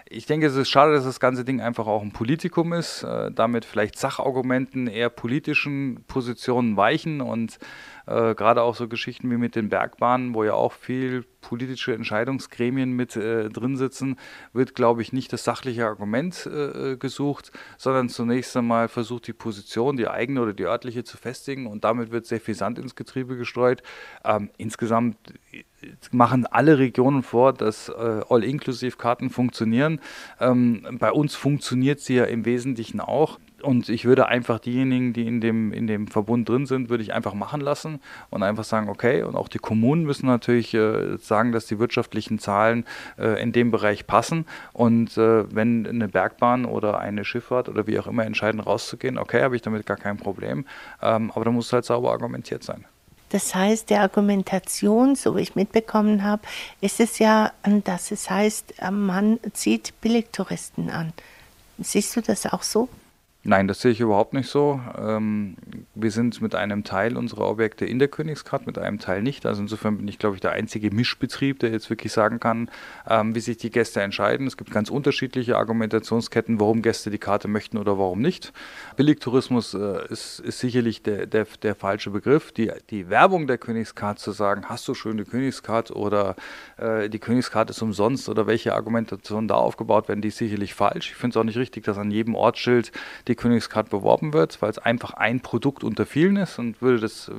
ich 0.08 0.26
denke, 0.26 0.46
es 0.46 0.54
ist 0.54 0.68
schade, 0.68 0.92
dass 0.92 1.04
das 1.04 1.20
ganze 1.20 1.44
Ding 1.44 1.60
einfach 1.60 1.86
auch 1.86 2.02
ein 2.02 2.12
Politikum 2.12 2.72
ist, 2.72 3.02
äh, 3.02 3.30
damit 3.32 3.64
vielleicht 3.64 3.98
Sachargumenten 3.98 4.86
eher 4.86 5.10
politischen 5.10 6.04
Positionen 6.06 6.76
weichen 6.76 7.20
und 7.20 7.58
äh, 8.06 8.34
gerade 8.36 8.62
auch 8.62 8.76
so 8.76 8.86
Geschichten 8.86 9.30
wie 9.30 9.36
mit 9.36 9.56
den 9.56 9.68
Bergbahnen, 9.68 10.34
wo 10.34 10.44
ja 10.44 10.54
auch 10.54 10.72
viel 10.72 11.25
politische 11.40 11.92
Entscheidungsgremien 11.92 12.92
mit 12.92 13.16
äh, 13.16 13.48
drin 13.48 13.76
sitzen, 13.76 14.16
wird, 14.52 14.75
glaube 14.75 15.02
ich, 15.02 15.12
nicht 15.12 15.32
das 15.32 15.42
sachliche 15.42 15.86
Argument 15.86 16.46
äh, 16.46 16.92
äh, 16.92 16.96
gesucht, 16.96 17.50
sondern 17.76 18.08
zunächst 18.08 18.56
einmal 18.56 18.88
versucht, 18.88 19.26
die 19.26 19.32
Position, 19.32 19.96
die 19.96 20.08
eigene 20.08 20.40
oder 20.40 20.52
die 20.52 20.64
örtliche 20.64 21.02
zu 21.02 21.16
festigen 21.16 21.66
und 21.66 21.82
damit 21.84 22.12
wird 22.12 22.26
sehr 22.26 22.40
viel 22.40 22.54
Sand 22.54 22.78
ins 22.78 22.94
Getriebe 22.94 23.36
gestreut. 23.36 23.82
Ähm, 24.25 24.50
insgesamt 24.56 25.16
machen 26.11 26.47
alle 26.47 26.78
Regionen 26.78 27.23
vor, 27.23 27.52
dass 27.52 27.88
äh, 27.88 28.23
All-Inclusive-Karten 28.28 29.30
funktionieren. 29.30 30.00
Ähm, 30.40 30.87
bei 30.99 31.12
uns 31.12 31.35
funktioniert 31.35 32.00
sie 32.00 32.16
ja 32.16 32.25
im 32.25 32.45
Wesentlichen 32.45 33.00
auch. 33.00 33.38
Und 33.62 33.88
ich 33.88 34.04
würde 34.04 34.26
einfach 34.26 34.59
diejenigen, 34.59 35.12
die 35.12 35.26
in 35.26 35.40
dem, 35.40 35.73
in 35.73 35.87
dem 35.87 36.09
Verbund 36.09 36.49
drin 36.49 36.66
sind, 36.66 36.90
würde 36.90 37.02
ich 37.02 37.14
einfach 37.14 37.35
machen 37.35 37.61
lassen 37.61 38.00
und 38.30 38.42
einfach 38.42 38.64
sagen, 38.64 38.88
okay, 38.88 39.23
und 39.23 39.35
auch 39.35 39.49
die 39.49 39.59
Kommunen 39.59 40.04
müssen 40.04 40.26
natürlich 40.26 40.75
äh, 40.75 41.16
sagen, 41.16 41.52
dass 41.52 41.66
die 41.66 41.78
wirtschaftlichen 41.78 42.38
Zahlen 42.38 42.85
äh, 43.18 43.42
in 43.42 43.52
dem 43.52 43.71
Bereich 43.71 44.06
passen. 44.06 44.45
Und 44.73 45.16
äh, 45.16 45.52
wenn 45.54 45.87
eine 45.87 46.09
Bergbahn 46.09 46.66
oder 46.66 46.99
eine 46.99 47.25
Schifffahrt 47.25 47.68
oder 47.68 47.87
wie 47.87 47.99
auch 47.99 48.06
immer 48.06 48.26
entscheiden, 48.26 48.61
rauszugehen, 48.61 49.18
okay, 49.18 49.42
habe 49.42 49.56
ich 49.56 49.62
damit 49.62 49.87
gar 49.87 49.97
kein 49.97 50.18
Problem. 50.18 50.66
Ähm, 51.00 51.30
aber 51.35 51.45
da 51.47 51.50
muss 51.50 51.73
halt 51.73 51.87
sauber 51.87 52.12
argumentiert 52.12 52.62
sein. 52.62 52.85
Das 53.30 53.54
heißt, 53.54 53.90
der 53.90 54.02
Argumentation, 54.02 55.16
so 55.16 55.37
wie 55.37 55.40
ich 55.40 55.56
mitbekommen 55.56 56.23
habe, 56.23 56.42
ist 56.80 57.00
es 57.00 57.18
ja, 57.18 57.52
dass 57.85 58.11
es 58.12 58.30
heißt, 58.30 58.75
man 58.90 59.40
zieht 59.52 60.00
Billigtouristen 60.00 60.90
an. 60.90 61.12
Siehst 61.78 62.14
du 62.16 62.21
das 62.23 62.47
auch 62.47 62.62
so? 62.62 62.88
Nein, 63.49 63.69
das 63.69 63.81
sehe 63.81 63.93
ich 63.93 64.00
überhaupt 64.00 64.33
nicht 64.33 64.49
so. 64.49 64.81
Ähm, 64.99 65.57
wir 65.95 66.11
sind 66.11 66.43
mit 66.43 66.57
einem 66.57 66.83
Teil 66.83 67.17
unserer 67.17 67.49
Objekte 67.49 67.87
in 67.87 68.00
der 68.00 68.09
Königsgrad, 68.09 68.67
mit 68.67 68.76
einem 68.76 68.99
Teil 68.99 69.23
nicht. 69.23 69.47
Also 69.47 69.62
insofern 69.62 69.99
bin 69.99 70.09
ich, 70.09 70.19
glaube 70.19 70.35
ich, 70.35 70.41
der 70.41 70.50
einzige 70.50 70.91
Mischbetrieb, 70.91 71.61
der 71.61 71.71
jetzt 71.71 71.88
wirklich 71.88 72.12
sagen 72.12 72.41
kann, 72.41 72.69
ähm, 73.09 73.37
wie 73.37 73.41
sich 73.41 73.57
die 73.57 73.71
Gäste 73.71 74.03
entscheiden. 74.03 74.49
Es 74.49 74.57
gibt 74.57 74.73
ganz 74.73 74.91
unterschiedliche 74.91 75.59
Argumentationsketten, 75.59 76.59
warum 76.59 76.83
Gäste 76.83 77.09
die 77.11 77.19
Karte 77.19 77.47
möchten 77.47 77.79
oder 77.79 77.97
warum 77.99 78.21
nicht. 78.21 78.53
Billigtourismus 78.97 79.75
äh, 79.75 80.09
ist, 80.09 80.41
ist 80.41 80.59
sicherlich 80.59 81.05
der, 81.05 81.26
der, 81.26 81.47
der 81.62 81.76
falsche 81.76 82.11
Begriff. 82.11 82.50
Die, 82.50 82.73
die 82.91 83.11
Werbung 83.11 83.47
der 83.47 83.59
Königscard 83.59 84.19
zu 84.19 84.33
sagen, 84.33 84.65
hast 84.69 84.88
du 84.88 84.95
schöne 84.95 85.25
Königscard 85.25 85.93
oder 85.93 86.35
äh, 86.79 87.09
die 87.09 87.21
Königscard 87.21 87.71
ist 87.71 87.81
umsonst 87.81 88.29
oder 88.29 88.49
welche 88.49 88.75
Argumentationen 88.75 89.47
da 89.47 89.55
aufgebaut 89.55 90.09
werden, 90.09 90.21
die 90.21 90.29
ist 90.29 90.38
sicherlich 90.38 90.75
falsch. 90.75 91.11
Ich 91.11 91.17
finde 91.17 91.35
es 91.35 91.41
auch 91.41 91.45
nicht 91.45 91.59
richtig, 91.59 91.85
dass 91.85 91.97
an 91.97 92.11
jedem 92.11 92.35
Ortsschild 92.35 92.91
die 93.29 93.36
Königscard 93.37 93.90
beworben 93.90 94.33
wird, 94.33 94.61
weil 94.61 94.71
es 94.71 94.78
einfach 94.78 95.14
ein 95.14 95.40
Produkt 95.40 95.85
unter 95.85 96.07
vielen 96.07 96.37
ist 96.37 96.59
und 96.59 96.81
würde 96.83 97.00
das, 97.00 97.28
äh, 97.28 97.33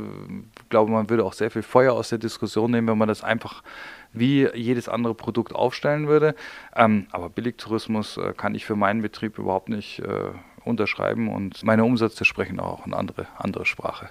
glaube 0.69 0.91
man 0.91 1.09
würde 1.09 1.25
auch 1.25 1.33
sehr 1.33 1.51
viel 1.51 1.63
Feuer 1.63 1.93
aus 1.93 2.09
der 2.09 2.17
Diskussion 2.17 2.71
nehmen, 2.71 2.87
wenn 2.87 2.97
man 2.97 3.07
das 3.07 3.23
einfach 3.23 3.63
wie 4.13 4.47
jedes 4.55 4.89
andere 4.89 5.13
Produkt 5.13 5.53
aufstellen 5.53 6.07
würde. 6.07 6.35
Ähm, 6.75 7.07
aber 7.11 7.29
Billigtourismus 7.29 8.17
äh, 8.17 8.33
kann 8.35 8.55
ich 8.55 8.65
für 8.65 8.75
meinen 8.75 9.01
Betrieb 9.01 9.37
überhaupt 9.37 9.69
nicht 9.69 9.99
äh, 9.99 10.31
unterschreiben 10.63 11.29
und 11.33 11.63
meine 11.63 11.83
Umsätze 11.83 12.25
sprechen 12.25 12.59
auch 12.59 12.85
eine 12.85 12.95
andere, 12.95 13.27
andere 13.37 13.65
Sprache. 13.65 14.09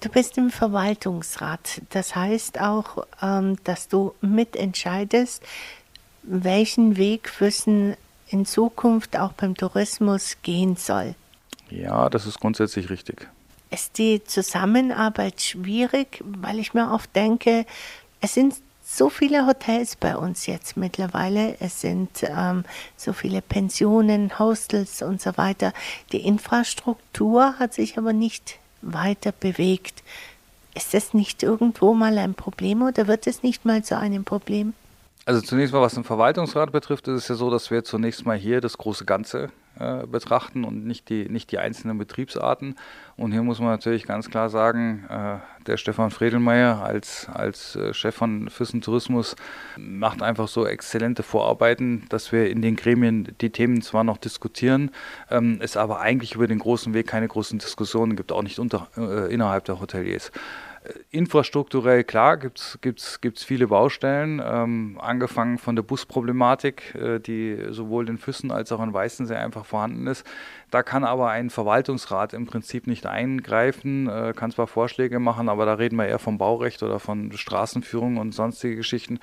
Du 0.00 0.08
bist 0.08 0.38
im 0.38 0.50
Verwaltungsrat. 0.50 1.82
Das 1.90 2.16
heißt 2.16 2.60
auch, 2.60 3.04
ähm, 3.22 3.58
dass 3.64 3.88
du 3.88 4.14
mitentscheidest, 4.22 5.42
welchen 6.22 6.96
Weg 6.96 7.28
Füssen 7.28 7.96
in 8.28 8.46
Zukunft 8.46 9.18
auch 9.18 9.32
beim 9.32 9.54
Tourismus 9.56 10.38
gehen 10.42 10.76
soll. 10.76 11.14
Ja, 11.70 12.08
das 12.08 12.26
ist 12.26 12.40
grundsätzlich 12.40 12.90
richtig. 12.90 13.28
Ist 13.70 13.98
die 13.98 14.22
Zusammenarbeit 14.24 15.40
schwierig, 15.40 16.22
weil 16.24 16.58
ich 16.58 16.74
mir 16.74 16.90
oft 16.92 17.14
denke, 17.14 17.66
es 18.20 18.34
sind 18.34 18.54
so 18.84 19.08
viele 19.08 19.46
Hotels 19.46 19.94
bei 19.94 20.16
uns 20.16 20.46
jetzt 20.46 20.76
mittlerweile. 20.76 21.56
Es 21.60 21.80
sind 21.80 22.24
ähm, 22.24 22.64
so 22.96 23.12
viele 23.12 23.40
Pensionen, 23.40 24.36
Hostels 24.38 25.02
und 25.02 25.22
so 25.22 25.36
weiter. 25.36 25.72
Die 26.10 26.26
Infrastruktur 26.26 27.58
hat 27.60 27.72
sich 27.72 27.98
aber 27.98 28.12
nicht 28.12 28.58
weiter 28.82 29.30
bewegt. 29.30 30.02
Ist 30.74 30.92
das 30.92 31.14
nicht 31.14 31.44
irgendwo 31.44 31.94
mal 31.94 32.18
ein 32.18 32.34
Problem 32.34 32.82
oder 32.82 33.06
wird 33.06 33.28
es 33.28 33.44
nicht 33.44 33.64
mal 33.64 33.84
zu 33.84 33.96
einem 33.96 34.24
Problem? 34.24 34.74
Also 35.24 35.40
zunächst 35.40 35.72
mal, 35.72 35.82
was 35.82 35.94
den 35.94 36.04
Verwaltungsrat 36.04 36.72
betrifft, 36.72 37.06
ist 37.06 37.22
es 37.22 37.28
ja 37.28 37.34
so, 37.36 37.50
dass 37.50 37.70
wir 37.70 37.84
zunächst 37.84 38.26
mal 38.26 38.36
hier 38.36 38.60
das 38.60 38.76
große 38.76 39.04
Ganze 39.04 39.50
äh, 39.80 40.06
betrachten 40.06 40.64
und 40.64 40.86
nicht 40.86 41.08
die, 41.08 41.28
nicht 41.28 41.50
die 41.50 41.58
einzelnen 41.58 41.98
Betriebsarten. 41.98 42.76
Und 43.16 43.32
hier 43.32 43.42
muss 43.42 43.58
man 43.60 43.70
natürlich 43.70 44.06
ganz 44.06 44.28
klar 44.30 44.50
sagen, 44.50 45.06
äh, 45.08 45.38
der 45.66 45.76
Stefan 45.76 46.10
Fredelmeier 46.10 46.82
als, 46.82 47.28
als 47.32 47.76
äh, 47.76 47.94
Chef 47.94 48.14
von 48.14 48.50
Füssen 48.50 48.80
Tourismus 48.82 49.36
macht 49.76 50.22
einfach 50.22 50.48
so 50.48 50.66
exzellente 50.66 51.22
Vorarbeiten, 51.22 52.04
dass 52.10 52.30
wir 52.30 52.50
in 52.50 52.62
den 52.62 52.76
Gremien 52.76 53.34
die 53.40 53.50
Themen 53.50 53.82
zwar 53.82 54.04
noch 54.04 54.18
diskutieren, 54.18 54.90
ähm, 55.30 55.58
es 55.60 55.76
aber 55.76 56.00
eigentlich 56.00 56.34
über 56.34 56.46
den 56.46 56.58
großen 56.58 56.94
Weg 56.94 57.06
keine 57.06 57.28
großen 57.28 57.58
Diskussionen 57.58 58.16
gibt, 58.16 58.32
auch 58.32 58.42
nicht 58.42 58.58
unter, 58.58 58.88
äh, 58.96 59.32
innerhalb 59.32 59.64
der 59.64 59.80
Hoteliers. 59.80 60.30
Infrastrukturell, 61.10 62.04
klar, 62.04 62.38
gibt 62.38 62.58
es 62.80 63.44
viele 63.44 63.66
Baustellen, 63.66 64.40
ähm, 64.42 64.98
angefangen 64.98 65.58
von 65.58 65.76
der 65.76 65.82
Busproblematik, 65.82 66.94
äh, 66.94 67.18
die 67.18 67.66
sowohl 67.68 68.08
in 68.08 68.16
Füssen 68.16 68.50
als 68.50 68.72
auch 68.72 68.82
in 68.82 68.94
Weißensee 68.94 69.34
einfach 69.34 69.66
vorhanden 69.66 70.06
ist. 70.06 70.26
Da 70.70 70.82
kann 70.82 71.04
aber 71.04 71.28
ein 71.28 71.50
Verwaltungsrat 71.50 72.32
im 72.32 72.46
Prinzip 72.46 72.86
nicht 72.86 73.04
eingreifen, 73.04 74.08
äh, 74.08 74.32
kann 74.34 74.52
zwar 74.52 74.66
Vorschläge 74.66 75.18
machen, 75.18 75.50
aber 75.50 75.66
da 75.66 75.74
reden 75.74 75.96
wir 75.96 76.06
eher 76.06 76.18
vom 76.18 76.38
Baurecht 76.38 76.82
oder 76.82 76.98
von 76.98 77.30
Straßenführung 77.32 78.16
und 78.16 78.32
sonstige 78.32 78.76
Geschichten. 78.76 79.18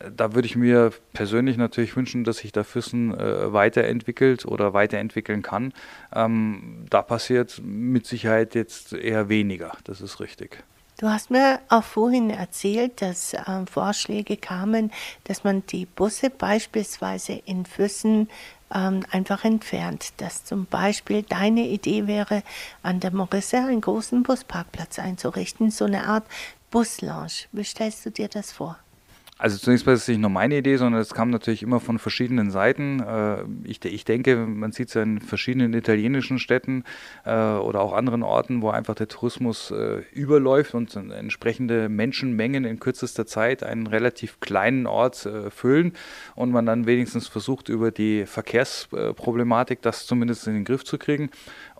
Äh, 0.00 0.10
da 0.14 0.34
würde 0.34 0.46
ich 0.46 0.56
mir 0.56 0.90
persönlich 1.14 1.56
natürlich 1.56 1.96
wünschen, 1.96 2.24
dass 2.24 2.38
sich 2.38 2.52
da 2.52 2.62
Füssen 2.62 3.14
äh, 3.18 3.54
weiterentwickelt 3.54 4.44
oder 4.44 4.74
weiterentwickeln 4.74 5.40
kann. 5.40 5.72
Ähm, 6.14 6.84
da 6.90 7.00
passiert 7.00 7.58
mit 7.64 8.06
Sicherheit 8.06 8.54
jetzt 8.54 8.92
eher 8.92 9.30
weniger, 9.30 9.72
das 9.84 10.02
ist 10.02 10.20
richtig. 10.20 10.62
Du 11.00 11.08
hast 11.08 11.30
mir 11.30 11.60
auch 11.70 11.82
vorhin 11.82 12.28
erzählt, 12.28 13.00
dass 13.00 13.32
äh, 13.32 13.40
Vorschläge 13.64 14.36
kamen, 14.36 14.92
dass 15.24 15.44
man 15.44 15.64
die 15.64 15.86
Busse 15.86 16.28
beispielsweise 16.28 17.32
in 17.46 17.64
Füssen 17.64 18.28
ähm, 18.70 19.06
einfach 19.10 19.46
entfernt. 19.46 20.12
Dass 20.18 20.44
zum 20.44 20.66
Beispiel 20.66 21.22
deine 21.22 21.62
Idee 21.68 22.06
wäre, 22.06 22.42
an 22.82 23.00
der 23.00 23.14
Morisse 23.14 23.56
einen 23.56 23.80
großen 23.80 24.22
Busparkplatz 24.22 24.98
einzurichten, 24.98 25.70
so 25.70 25.86
eine 25.86 26.06
Art 26.06 26.24
Buslounge. 26.70 27.46
Wie 27.50 27.64
stellst 27.64 28.04
du 28.04 28.10
dir 28.10 28.28
das 28.28 28.52
vor? 28.52 28.78
Also 29.40 29.56
zunächst 29.56 29.86
mal 29.86 29.94
ist 29.94 30.02
es 30.02 30.08
nicht 30.08 30.20
nur 30.20 30.28
meine 30.28 30.58
Idee, 30.58 30.76
sondern 30.76 31.00
es 31.00 31.14
kam 31.14 31.30
natürlich 31.30 31.62
immer 31.62 31.80
von 31.80 31.98
verschiedenen 31.98 32.50
Seiten. 32.50 33.00
Äh, 33.00 33.44
ich, 33.64 33.82
ich 33.86 34.04
denke, 34.04 34.36
man 34.36 34.70
sieht 34.72 34.88
es 34.88 34.94
ja 34.94 35.02
in 35.02 35.18
verschiedenen 35.18 35.72
italienischen 35.72 36.38
Städten 36.38 36.84
äh, 37.24 37.30
oder 37.32 37.80
auch 37.80 37.94
anderen 37.94 38.22
Orten, 38.22 38.60
wo 38.60 38.68
einfach 38.68 38.94
der 38.94 39.08
Tourismus 39.08 39.70
äh, 39.70 40.02
überläuft 40.12 40.74
und 40.74 40.94
entsprechende 40.94 41.88
Menschenmengen 41.88 42.66
in 42.66 42.80
kürzester 42.80 43.24
Zeit 43.24 43.62
einen 43.62 43.86
relativ 43.86 44.40
kleinen 44.40 44.86
Ort 44.86 45.26
füllen 45.48 45.94
und 46.34 46.50
man 46.50 46.66
dann 46.66 46.84
wenigstens 46.84 47.26
versucht, 47.26 47.70
über 47.70 47.90
die 47.90 48.26
Verkehrsproblematik 48.26 49.80
das 49.80 50.06
zumindest 50.06 50.46
in 50.48 50.54
den 50.54 50.64
Griff 50.66 50.84
zu 50.84 50.98
kriegen. 50.98 51.30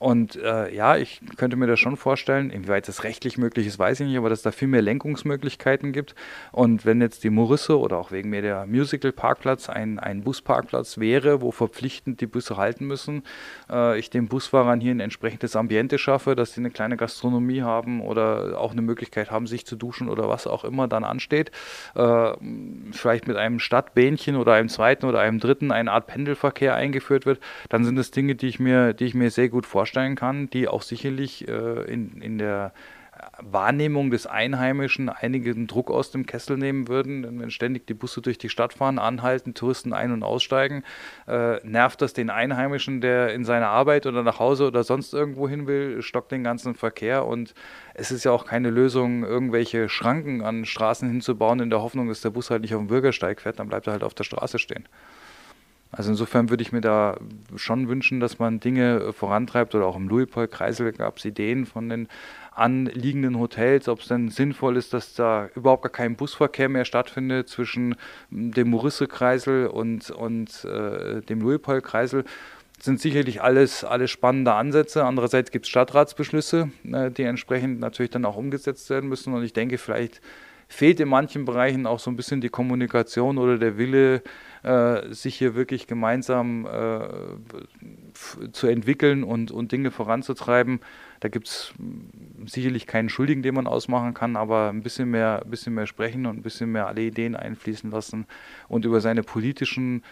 Und 0.01 0.37
äh, 0.37 0.75
ja, 0.75 0.97
ich 0.97 1.21
könnte 1.37 1.59
mir 1.59 1.67
das 1.67 1.79
schon 1.79 1.99
vorstellen, 1.99 2.49
inwieweit 2.49 2.89
das 2.89 3.05
rechtlich 3.05 3.37
möglich 3.37 3.67
ist, 3.67 3.79
weiß 3.79 4.01
ich 4.01 4.07
nicht, 4.07 4.17
aber 4.17 4.31
dass 4.31 4.41
da 4.41 4.51
viel 4.51 4.67
mehr 4.67 4.81
Lenkungsmöglichkeiten 4.81 5.93
gibt. 5.93 6.15
Und 6.53 6.87
wenn 6.87 7.03
jetzt 7.03 7.23
die 7.23 7.29
Murisse 7.29 7.79
oder 7.79 7.99
auch 7.99 8.11
wegen 8.11 8.31
mir 8.31 8.41
der 8.41 8.65
Musical-Parkplatz 8.65 9.69
ein, 9.69 9.99
ein 9.99 10.23
Busparkplatz 10.23 10.97
wäre, 10.97 11.43
wo 11.43 11.51
verpflichtend 11.51 12.23
die 12.23 12.27
Busse 12.27 12.57
halten 12.57 12.87
müssen, 12.87 13.25
äh, 13.71 13.99
ich 13.99 14.09
den 14.09 14.29
Busfahrern 14.29 14.81
hier 14.81 14.93
ein 14.93 15.01
entsprechendes 15.01 15.55
Ambiente 15.55 15.99
schaffe, 15.99 16.35
dass 16.35 16.55
sie 16.55 16.63
eine 16.63 16.71
kleine 16.71 16.97
Gastronomie 16.97 17.61
haben 17.61 18.01
oder 18.01 18.59
auch 18.59 18.73
eine 18.73 18.81
Möglichkeit 18.81 19.31
haben, 19.31 19.47
sich 19.47 19.67
zu 19.67 19.77
duschen 19.77 20.09
oder 20.09 20.31
was 20.31 20.47
auch 20.47 20.65
immer 20.65 20.89
dann 20.89 21.05
ansteht, 21.05 21.51
äh, 21.95 22.33
vielleicht 22.93 23.29
mit 23.29 23.37
einem 23.37 23.59
Stadtbähnchen 23.59 24.37
oder 24.37 24.55
einem 24.55 24.71
zweiten 24.71 25.05
oder 25.05 25.21
einem 25.21 25.41
dritten 25.41 25.71
eine 25.71 25.93
Art 25.93 26.07
Pendelverkehr 26.07 26.75
eingeführt 26.75 27.27
wird, 27.27 27.39
dann 27.69 27.85
sind 27.85 27.97
das 27.97 28.11
Dinge, 28.13 28.35
die 28.35 28.47
ich 28.47 28.59
mir, 28.59 28.95
die 28.95 29.05
ich 29.05 29.13
mir 29.13 29.31
sehr 29.31 29.51
gut 29.51 29.67
vorstelle 29.67 29.90
vorstellen 29.91 30.15
kann, 30.15 30.49
die 30.51 30.69
auch 30.69 30.83
sicherlich 30.83 31.49
äh, 31.49 31.93
in, 31.93 32.23
in 32.23 32.39
der 32.39 32.73
Wahrnehmung 33.39 34.11
des 34.11 34.27
Einheimischen 34.27 35.09
einigen 35.11 35.67
Druck 35.67 35.91
aus 35.91 36.11
dem 36.11 36.25
Kessel 36.27 36.57
nehmen 36.57 36.89
würden. 36.89 37.41
Wenn 37.41 37.51
ständig 37.51 37.87
die 37.87 37.93
Busse 37.93 38.23
durch 38.23 38.39
die 38.39 38.49
Stadt 38.49 38.73
fahren, 38.73 38.99
anhalten, 38.99 39.53
Touristen 39.53 39.93
ein- 39.93 40.13
und 40.13 40.23
aussteigen, 40.23 40.85
äh, 41.27 41.57
nervt 41.67 42.01
das 42.01 42.13
den 42.13 42.31
Einheimischen, 42.31 43.01
der 43.01 43.35
in 43.35 43.45
seine 43.45 43.67
Arbeit 43.67 44.07
oder 44.07 44.23
nach 44.23 44.39
Hause 44.39 44.69
oder 44.69 44.85
sonst 44.85 45.13
irgendwo 45.13 45.49
hin 45.49 45.67
will, 45.67 46.01
stockt 46.03 46.31
den 46.31 46.45
ganzen 46.45 46.75
Verkehr. 46.77 47.27
Und 47.27 47.53
es 47.95 48.13
ist 48.13 48.25
ja 48.25 48.31
auch 48.31 48.47
keine 48.47 48.71
Lösung, 48.71 49.25
irgendwelche 49.25 49.89
Schranken 49.89 50.43
an 50.43 50.65
Straßen 50.65 51.09
hinzubauen, 51.11 51.61
in 51.61 51.69
der 51.69 51.83
Hoffnung, 51.83 52.09
dass 52.09 52.21
der 52.21 52.31
Bus 52.31 52.49
halt 52.49 52.63
nicht 52.63 52.75
auf 52.75 52.81
dem 52.81 52.89
Bürgersteig 52.89 53.41
fährt, 53.41 53.59
dann 53.59 53.69
bleibt 53.69 53.89
er 53.89 53.95
halt 53.95 54.05
auf 54.05 54.15
der 54.15 54.25
Straße 54.25 54.61
stehen. 54.61 54.87
Also 55.93 56.11
insofern 56.11 56.51
würde 56.51 56.63
ich 56.63 56.73
mir 56.73 56.81
da 56.81 57.19
schon 57.57 57.89
wünschen, 57.89 58.21
dass 58.21 58.39
man 58.39 58.61
Dinge 58.61 59.13
vorantreibt 59.13 59.75
oder 59.75 59.87
auch 59.87 59.97
im 59.97 60.09
Louis-Paul-Kreisel 60.09 60.93
gab 60.93 61.19
es 61.19 61.25
Ideen 61.25 61.67
von 61.67 61.89
den 61.89 62.09
anliegenden 62.53 63.39
Hotels, 63.39 63.89
ob 63.89 64.01
es 64.01 64.09
denn 64.09 64.29
sinnvoll 64.29 64.77
ist, 64.77 64.93
dass 64.93 65.15
da 65.15 65.49
überhaupt 65.55 65.83
gar 65.83 65.91
kein 65.91 66.17
Busverkehr 66.17 66.69
mehr 66.69 66.85
stattfindet 66.85 67.49
zwischen 67.49 67.97
dem 68.31 68.71
Morisse-Kreisel 68.71 69.67
und, 69.67 70.11
und 70.11 70.65
äh, 70.65 71.23
dem 71.23 71.41
Louis-Paul-Kreisel 71.41 72.25
sind 72.83 73.01
sicherlich 73.01 73.43
alles, 73.43 73.85
alles 73.85 74.11
spannende 74.11 74.55
Ansätze. 74.55 75.05
Andererseits 75.05 75.51
gibt 75.51 75.67
es 75.67 75.71
Stadtratsbeschlüsse, 75.71 76.71
äh, 76.91 77.11
die 77.11 77.25
entsprechend 77.25 77.81
natürlich 77.81 78.11
dann 78.11 78.25
auch 78.25 78.37
umgesetzt 78.37 78.91
werden 78.91 79.09
müssen. 79.09 79.35
Und 79.35 79.43
ich 79.43 79.53
denke, 79.53 79.79
vielleicht 79.79 80.21
fehlt 80.69 81.01
in 81.01 81.09
manchen 81.09 81.45
Bereichen 81.45 81.87
auch 81.87 81.99
so 81.99 82.11
ein 82.11 82.17
bisschen 82.17 82.41
die 82.41 82.49
Kommunikation 82.49 83.39
oder 83.39 83.59
der 83.59 83.77
Wille, 83.77 84.23
äh, 84.63 85.13
sich 85.13 85.37
hier 85.37 85.55
wirklich 85.55 85.87
gemeinsam 85.87 86.67
äh, 86.67 87.09
zu 88.53 88.67
entwickeln 88.67 89.25
und, 89.25 89.51
und 89.51 89.73
Dinge 89.73 89.91
voranzutreiben. 89.91 90.81
Da 91.21 91.29
gibt 91.29 91.49
es 91.49 91.73
sicherlich 92.47 92.87
keinen 92.87 93.09
Schuldigen, 93.09 93.43
den 93.43 93.55
man 93.55 93.67
ausmachen 93.67 94.15
kann, 94.15 94.37
aber 94.37 94.69
ein 94.69 94.83
bisschen 94.83 95.11
mehr, 95.11 95.43
ein 95.45 95.51
bisschen 95.51 95.75
mehr 95.75 95.87
sprechen 95.87 96.27
und 96.27 96.39
ein 96.39 96.43
bisschen 96.43 96.73
mehr 96.73 96.87
alle 96.87 97.03
Ideen 97.03 97.37
einfließen 97.37 97.91
lassen 97.91 98.27
und 98.69 98.85
über 98.85 99.01
seine 99.01 99.23
politischen, 99.23 100.03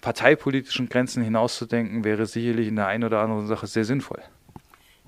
parteipolitischen 0.00 0.88
Grenzen 0.88 1.22
hinauszudenken, 1.22 2.04
wäre 2.04 2.26
sicherlich 2.26 2.68
in 2.68 2.76
der 2.76 2.88
einen 2.88 3.04
oder 3.04 3.20
anderen 3.20 3.46
Sache 3.46 3.66
sehr 3.66 3.84
sinnvoll. 3.84 4.22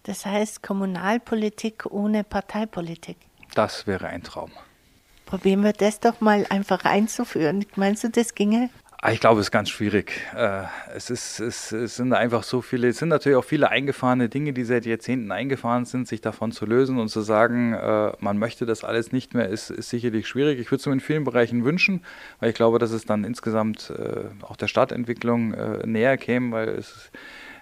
Das 0.05 0.25
heißt 0.25 0.63
Kommunalpolitik 0.63 1.85
ohne 1.91 2.25
Parteipolitik. 2.25 3.19
Das 3.55 3.87
wäre 3.87 4.07
ein 4.07 4.23
Traum. 4.23 4.51
Probieren 5.29 5.63
wir 5.63 5.75
das 5.75 6.01
doch 6.01 6.23
mal 6.23 6.47
einfach 6.49 6.87
einzuführen. 6.87 7.67
Meinst 7.77 8.03
du, 8.03 8.09
das 8.09 8.35
ginge? 8.35 8.71
Ah, 9.03 9.13
ich 9.13 9.21
glaube, 9.21 9.43
es 9.43 9.49
ist 9.49 9.51
ganz 9.51 9.69
schwierig. 9.69 10.23
Äh, 10.35 10.63
es, 10.97 11.11
ist, 11.11 11.39
es, 11.39 11.71
es, 11.71 11.97
sind 11.97 12.15
einfach 12.15 12.43
so 12.43 12.63
viele, 12.63 12.89
es 12.89 12.97
sind 12.97 13.11
natürlich 13.11 13.37
auch 13.37 13.45
viele 13.45 13.69
eingefahrene 13.69 14.31
Dinge, 14.31 14.55
die 14.55 14.65
seit 14.65 14.87
Jahrzehnten 14.87 15.31
eingefahren 15.31 15.85
sind, 15.85 16.09
sich 16.09 16.23
davon 16.23 16.51
zu 16.51 16.65
lösen 16.65 16.99
und 16.99 17.11
zu 17.11 17.21
sagen, 17.21 17.75
äh, 17.75 18.13
man 18.21 18.39
möchte 18.39 18.65
das 18.65 18.85
alles 18.85 19.13
nicht 19.13 19.35
mehr, 19.35 19.51
ist, 19.51 19.69
ist 19.69 19.91
sicherlich 19.91 20.27
schwierig. 20.27 20.59
Ich 20.61 20.71
würde 20.71 20.81
es 20.81 20.87
mir 20.87 20.95
in 20.95 21.01
vielen 21.01 21.25
Bereichen 21.25 21.63
wünschen, 21.63 22.03
weil 22.41 22.49
ich 22.49 22.57
glaube, 22.57 22.79
dass 22.79 22.93
es 22.93 23.05
dann 23.05 23.25
insgesamt 23.25 23.91
äh, 23.91 24.31
auch 24.41 24.57
der 24.57 24.69
Stadtentwicklung 24.69 25.55
näher 25.85 26.17
käme, 26.17 26.53
weil 26.53 26.69
es 26.71 27.11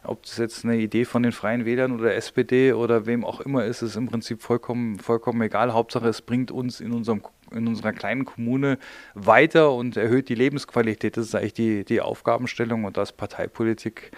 ob 0.06 0.22
das 0.22 0.36
jetzt 0.36 0.64
eine 0.64 0.76
Idee 0.76 1.04
von 1.04 1.22
den 1.22 1.32
Freien 1.32 1.64
Wählern 1.64 1.92
oder 1.92 2.14
SPD 2.14 2.72
oder 2.72 3.06
wem 3.06 3.24
auch 3.24 3.40
immer 3.40 3.64
ist, 3.64 3.82
ist 3.82 3.96
im 3.96 4.06
Prinzip 4.06 4.40
vollkommen, 4.40 4.98
vollkommen 4.98 5.42
egal. 5.42 5.72
Hauptsache, 5.72 6.08
es 6.08 6.22
bringt 6.22 6.50
uns 6.50 6.80
in 6.80 6.92
unserem 6.92 7.22
in 7.52 7.68
unserer 7.68 7.92
kleinen 7.92 8.24
Kommune 8.24 8.78
weiter 9.14 9.72
und 9.72 9.96
erhöht 9.96 10.28
die 10.28 10.34
Lebensqualität. 10.34 11.16
Das 11.16 11.26
ist 11.26 11.34
eigentlich 11.34 11.54
die, 11.54 11.84
die 11.84 12.00
Aufgabenstellung 12.00 12.84
und 12.84 12.96
da 12.96 13.02
ist 13.02 13.16
Parteipolitik 13.16 14.10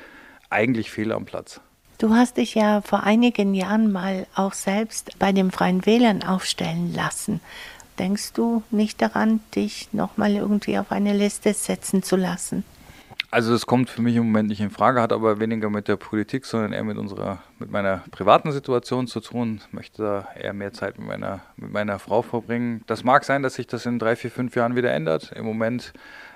eigentlich 0.50 0.90
fehl 0.90 1.12
am 1.12 1.24
Platz. 1.24 1.60
Du 1.98 2.14
hast 2.14 2.36
dich 2.36 2.54
ja 2.54 2.80
vor 2.80 3.02
einigen 3.02 3.54
Jahren 3.54 3.90
mal 3.90 4.26
auch 4.34 4.52
selbst 4.52 5.18
bei 5.18 5.32
den 5.32 5.50
Freien 5.50 5.84
Wählern 5.84 6.22
aufstellen 6.22 6.94
lassen. 6.94 7.40
Denkst 7.98 8.32
du 8.34 8.62
nicht 8.70 9.02
daran, 9.02 9.40
dich 9.56 9.88
nochmal 9.92 10.36
irgendwie 10.36 10.78
auf 10.78 10.92
eine 10.92 11.12
Liste 11.12 11.52
setzen 11.52 12.04
zu 12.04 12.14
lassen? 12.14 12.62
Also 13.30 13.52
das 13.52 13.66
kommt 13.66 13.90
für 13.90 14.00
mich 14.00 14.16
im 14.16 14.24
Moment 14.24 14.48
nicht 14.48 14.60
in 14.60 14.70
Frage, 14.70 15.02
hat 15.02 15.12
aber 15.12 15.38
weniger 15.38 15.68
mit 15.68 15.86
der 15.86 15.96
Politik, 15.96 16.46
sondern 16.46 16.72
eher 16.72 16.84
mit 16.84 16.96
unserer, 16.96 17.42
mit 17.58 17.70
meiner 17.70 18.02
privaten 18.10 18.52
Situation 18.52 19.06
zu 19.06 19.20
tun. 19.20 19.60
Ich 19.66 19.72
möchte 19.74 20.02
da 20.02 20.28
eher 20.34 20.54
mehr 20.54 20.72
Zeit 20.72 20.98
mit 20.98 21.06
meiner, 21.06 21.40
mit 21.56 21.70
meiner 21.70 21.98
Frau 21.98 22.22
verbringen. 22.22 22.82
Das 22.86 23.04
mag 23.04 23.24
sein, 23.24 23.42
dass 23.42 23.54
sich 23.54 23.66
das 23.66 23.84
in 23.84 23.98
drei, 23.98 24.16
vier, 24.16 24.30
fünf 24.30 24.56
Jahren 24.56 24.76
wieder 24.76 24.92
ändert. 24.92 25.32
Im 25.32 25.44
Moment 25.44 25.92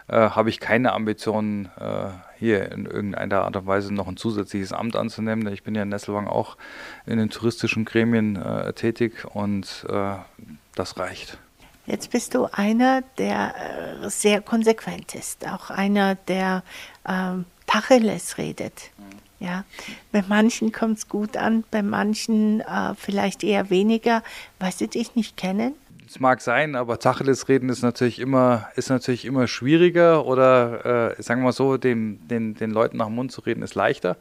äh, 0.08 0.16
habe 0.16 0.50
ich 0.50 0.60
keine 0.60 0.92
Ambitionen, 0.92 1.70
äh, 1.78 2.10
hier 2.38 2.70
in 2.72 2.84
irgendeiner 2.84 3.44
Art 3.44 3.56
und 3.56 3.66
Weise 3.66 3.94
noch 3.94 4.08
ein 4.08 4.18
zusätzliches 4.18 4.74
Amt 4.74 4.94
anzunehmen. 4.94 5.50
Ich 5.50 5.62
bin 5.62 5.74
ja 5.74 5.84
in 5.84 5.88
Nesselwang 5.88 6.26
auch 6.26 6.58
in 7.06 7.16
den 7.16 7.30
touristischen 7.30 7.86
Gremien 7.86 8.36
äh, 8.36 8.74
tätig 8.74 9.24
und 9.32 9.86
äh, 9.88 10.16
das 10.74 10.98
reicht. 10.98 11.38
Jetzt 11.86 12.10
bist 12.10 12.34
du 12.34 12.46
einer, 12.52 13.02
der 13.18 13.54
äh, 14.04 14.10
sehr 14.10 14.40
konsequent 14.40 15.14
ist, 15.14 15.46
auch 15.46 15.70
einer, 15.70 16.14
der 16.14 16.62
ähm, 17.08 17.44
Tacheles 17.66 18.38
redet. 18.38 18.90
Mhm. 18.98 19.44
Ja, 19.46 19.64
bei 20.12 20.22
manchen 20.28 20.70
kommt 20.70 20.98
es 20.98 21.08
gut 21.08 21.36
an, 21.36 21.64
bei 21.72 21.82
manchen 21.82 22.60
äh, 22.60 22.94
vielleicht 22.96 23.42
eher 23.42 23.70
weniger, 23.70 24.22
weil 24.60 24.70
sie 24.70 24.86
dich 24.86 25.16
nicht 25.16 25.36
kennen. 25.36 25.74
Es 26.06 26.20
mag 26.20 26.40
sein, 26.40 26.76
aber 26.76 27.00
Tacheles 27.00 27.48
reden 27.48 27.68
ist 27.68 27.82
natürlich 27.82 28.20
immer, 28.20 28.68
ist 28.76 28.88
natürlich 28.88 29.24
immer 29.24 29.48
schwieriger 29.48 30.26
oder 30.26 31.16
äh, 31.18 31.22
sagen 31.22 31.40
wir 31.40 31.46
mal 31.46 31.52
so, 31.52 31.76
dem, 31.76 32.20
den, 32.28 32.54
den 32.54 32.70
Leuten 32.70 32.98
nach 32.98 33.06
dem 33.06 33.16
Mund 33.16 33.32
zu 33.32 33.40
reden 33.40 33.62
ist 33.62 33.74
leichter 33.74 34.16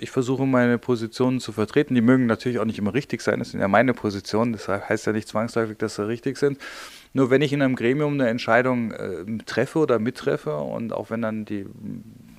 ich 0.00 0.10
versuche 0.10 0.46
meine 0.46 0.78
Positionen 0.78 1.40
zu 1.40 1.52
vertreten. 1.52 1.94
Die 1.94 2.00
mögen 2.00 2.26
natürlich 2.26 2.58
auch 2.58 2.64
nicht 2.64 2.78
immer 2.78 2.94
richtig 2.94 3.22
sein, 3.22 3.38
das 3.38 3.50
sind 3.50 3.60
ja 3.60 3.68
meine 3.68 3.94
Positionen, 3.94 4.52
das 4.52 4.68
heißt 4.68 5.06
ja 5.06 5.12
nicht 5.12 5.28
zwangsläufig, 5.28 5.78
dass 5.78 5.94
sie 5.94 6.06
richtig 6.06 6.36
sind. 6.36 6.58
Nur 7.14 7.30
wenn 7.30 7.42
ich 7.42 7.52
in 7.52 7.62
einem 7.62 7.76
Gremium 7.76 8.14
eine 8.14 8.28
Entscheidung 8.28 8.92
äh, 8.92 9.24
treffe 9.44 9.78
oder 9.78 9.98
mittreffe 9.98 10.56
und 10.56 10.92
auch 10.92 11.10
wenn 11.10 11.22
dann 11.22 11.44
die 11.44 11.66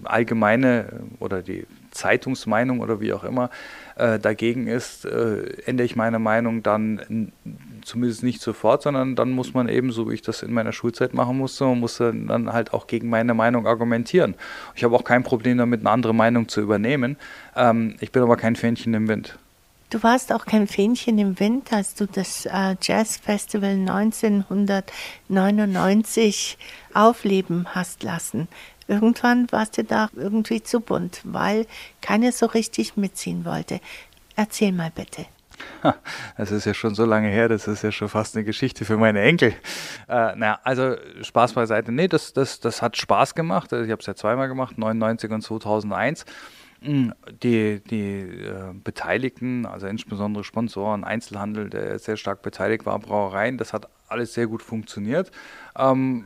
allgemeine 0.04 1.02
oder 1.20 1.42
die 1.42 1.66
Zeitungsmeinung 1.92 2.80
oder 2.80 3.00
wie 3.00 3.14
auch 3.14 3.24
immer 3.24 3.50
äh, 3.96 4.20
dagegen 4.20 4.68
ist, 4.68 5.06
äh, 5.06 5.44
ändere 5.66 5.86
ich 5.86 5.96
meine 5.96 6.20
Meinung 6.20 6.64
dann 6.64 7.32
zumindest 7.86 8.24
nicht 8.24 8.42
sofort, 8.42 8.82
sondern 8.84 9.16
dann 9.16 9.32
muss 9.32 9.54
man 9.54 9.70
eben, 9.70 9.92
so 9.92 10.10
wie 10.10 10.16
ich 10.16 10.22
das 10.22 10.44
in 10.44 10.54
meiner 10.54 10.72
Schulzeit 10.72 11.14
machen 11.14 11.38
musste, 11.38 11.66
man 11.66 11.80
muss 11.80 11.98
dann 11.98 12.52
halt 12.52 12.74
auch 12.74 12.88
gegen 12.88 13.10
meine 13.10 13.34
Meinung 13.34 13.68
argumentieren. 13.68 14.36
Ich 14.76 14.84
habe 14.84 14.96
auch 14.96 15.04
kein 15.04 15.24
Problem 15.24 15.58
damit, 15.58 15.82
eine 15.82 15.90
andere 15.90 16.14
Meinung 16.14 16.48
zu 16.48 16.62
übernehmen. 16.62 17.18
Ähm, 17.56 17.96
ich 18.00 18.12
bin 18.12 18.22
aber 18.24 18.38
kein 18.38 18.56
Fähnchen 18.56 18.94
im 18.94 19.08
Wind. 19.08 19.38
Du 19.90 20.02
warst 20.02 20.32
auch 20.34 20.46
kein 20.46 20.68
Fähnchen 20.68 21.20
im 21.20 21.40
Wind, 21.40 21.72
als 21.72 21.94
du 21.94 22.08
das 22.08 22.48
äh, 22.48 22.76
Jazz 22.82 23.18
Festival 23.18 23.74
1999 23.74 26.58
aufleben 26.96 27.68
hast 27.76 28.02
lassen. 28.02 28.48
Irgendwann 28.88 29.52
warst 29.52 29.78
du 29.78 29.84
da 29.84 30.10
irgendwie 30.16 30.64
zu 30.64 30.80
bunt, 30.80 31.22
weil 31.24 31.68
keiner 32.02 32.32
so 32.32 32.48
richtig 32.48 32.98
mitziehen 32.98 33.46
wollte. 33.46 33.80
Erzähl 34.36 34.72
mal 34.72 34.92
bitte. 34.94 35.26
Das 36.38 36.52
ist 36.52 36.66
ja 36.66 36.74
schon 36.74 36.96
so 36.96 37.06
lange 37.06 37.28
her, 37.28 37.48
das 37.50 37.68
ist 37.68 37.84
ja 37.84 37.92
schon 37.92 38.10
fast 38.10 38.36
eine 38.36 38.44
Geschichte 38.44 38.86
für 38.86 38.98
meine 38.98 39.22
Enkel. 39.22 39.54
Äh, 40.08 40.36
naja, 40.36 40.60
also 40.64 40.96
Spaß 41.22 41.54
beiseite. 41.54 41.92
Nee, 41.92 42.08
das, 42.08 42.34
das, 42.34 42.60
das 42.60 42.82
hat 42.82 42.98
Spaß 42.98 43.36
gemacht. 43.36 43.72
Also 43.74 43.86
ich 43.86 43.92
habe 43.92 44.00
es 44.00 44.06
ja 44.06 44.16
zweimal 44.16 44.48
gemacht, 44.48 44.78
99 44.78 45.32
und 45.32 45.42
2001. 45.42 46.26
Hm, 46.82 47.14
die, 47.42 47.82
die 47.82 48.20
äh, 48.20 48.74
Beteiligten, 48.74 49.66
also 49.66 49.88
insbesondere 49.88 50.44
Sponsoren, 50.44 51.06
Einzelhandel, 51.06 51.70
der 51.70 51.98
sehr 51.98 52.18
stark 52.18 52.42
beteiligt 52.42 52.86
war, 52.86 53.00
Brauereien, 53.00 53.58
das 53.58 53.72
hat 53.72 53.88
alles 54.10 54.34
sehr 54.34 54.48
gut 54.48 54.62
funktioniert. 54.62 55.32
Ähm, 55.78 56.26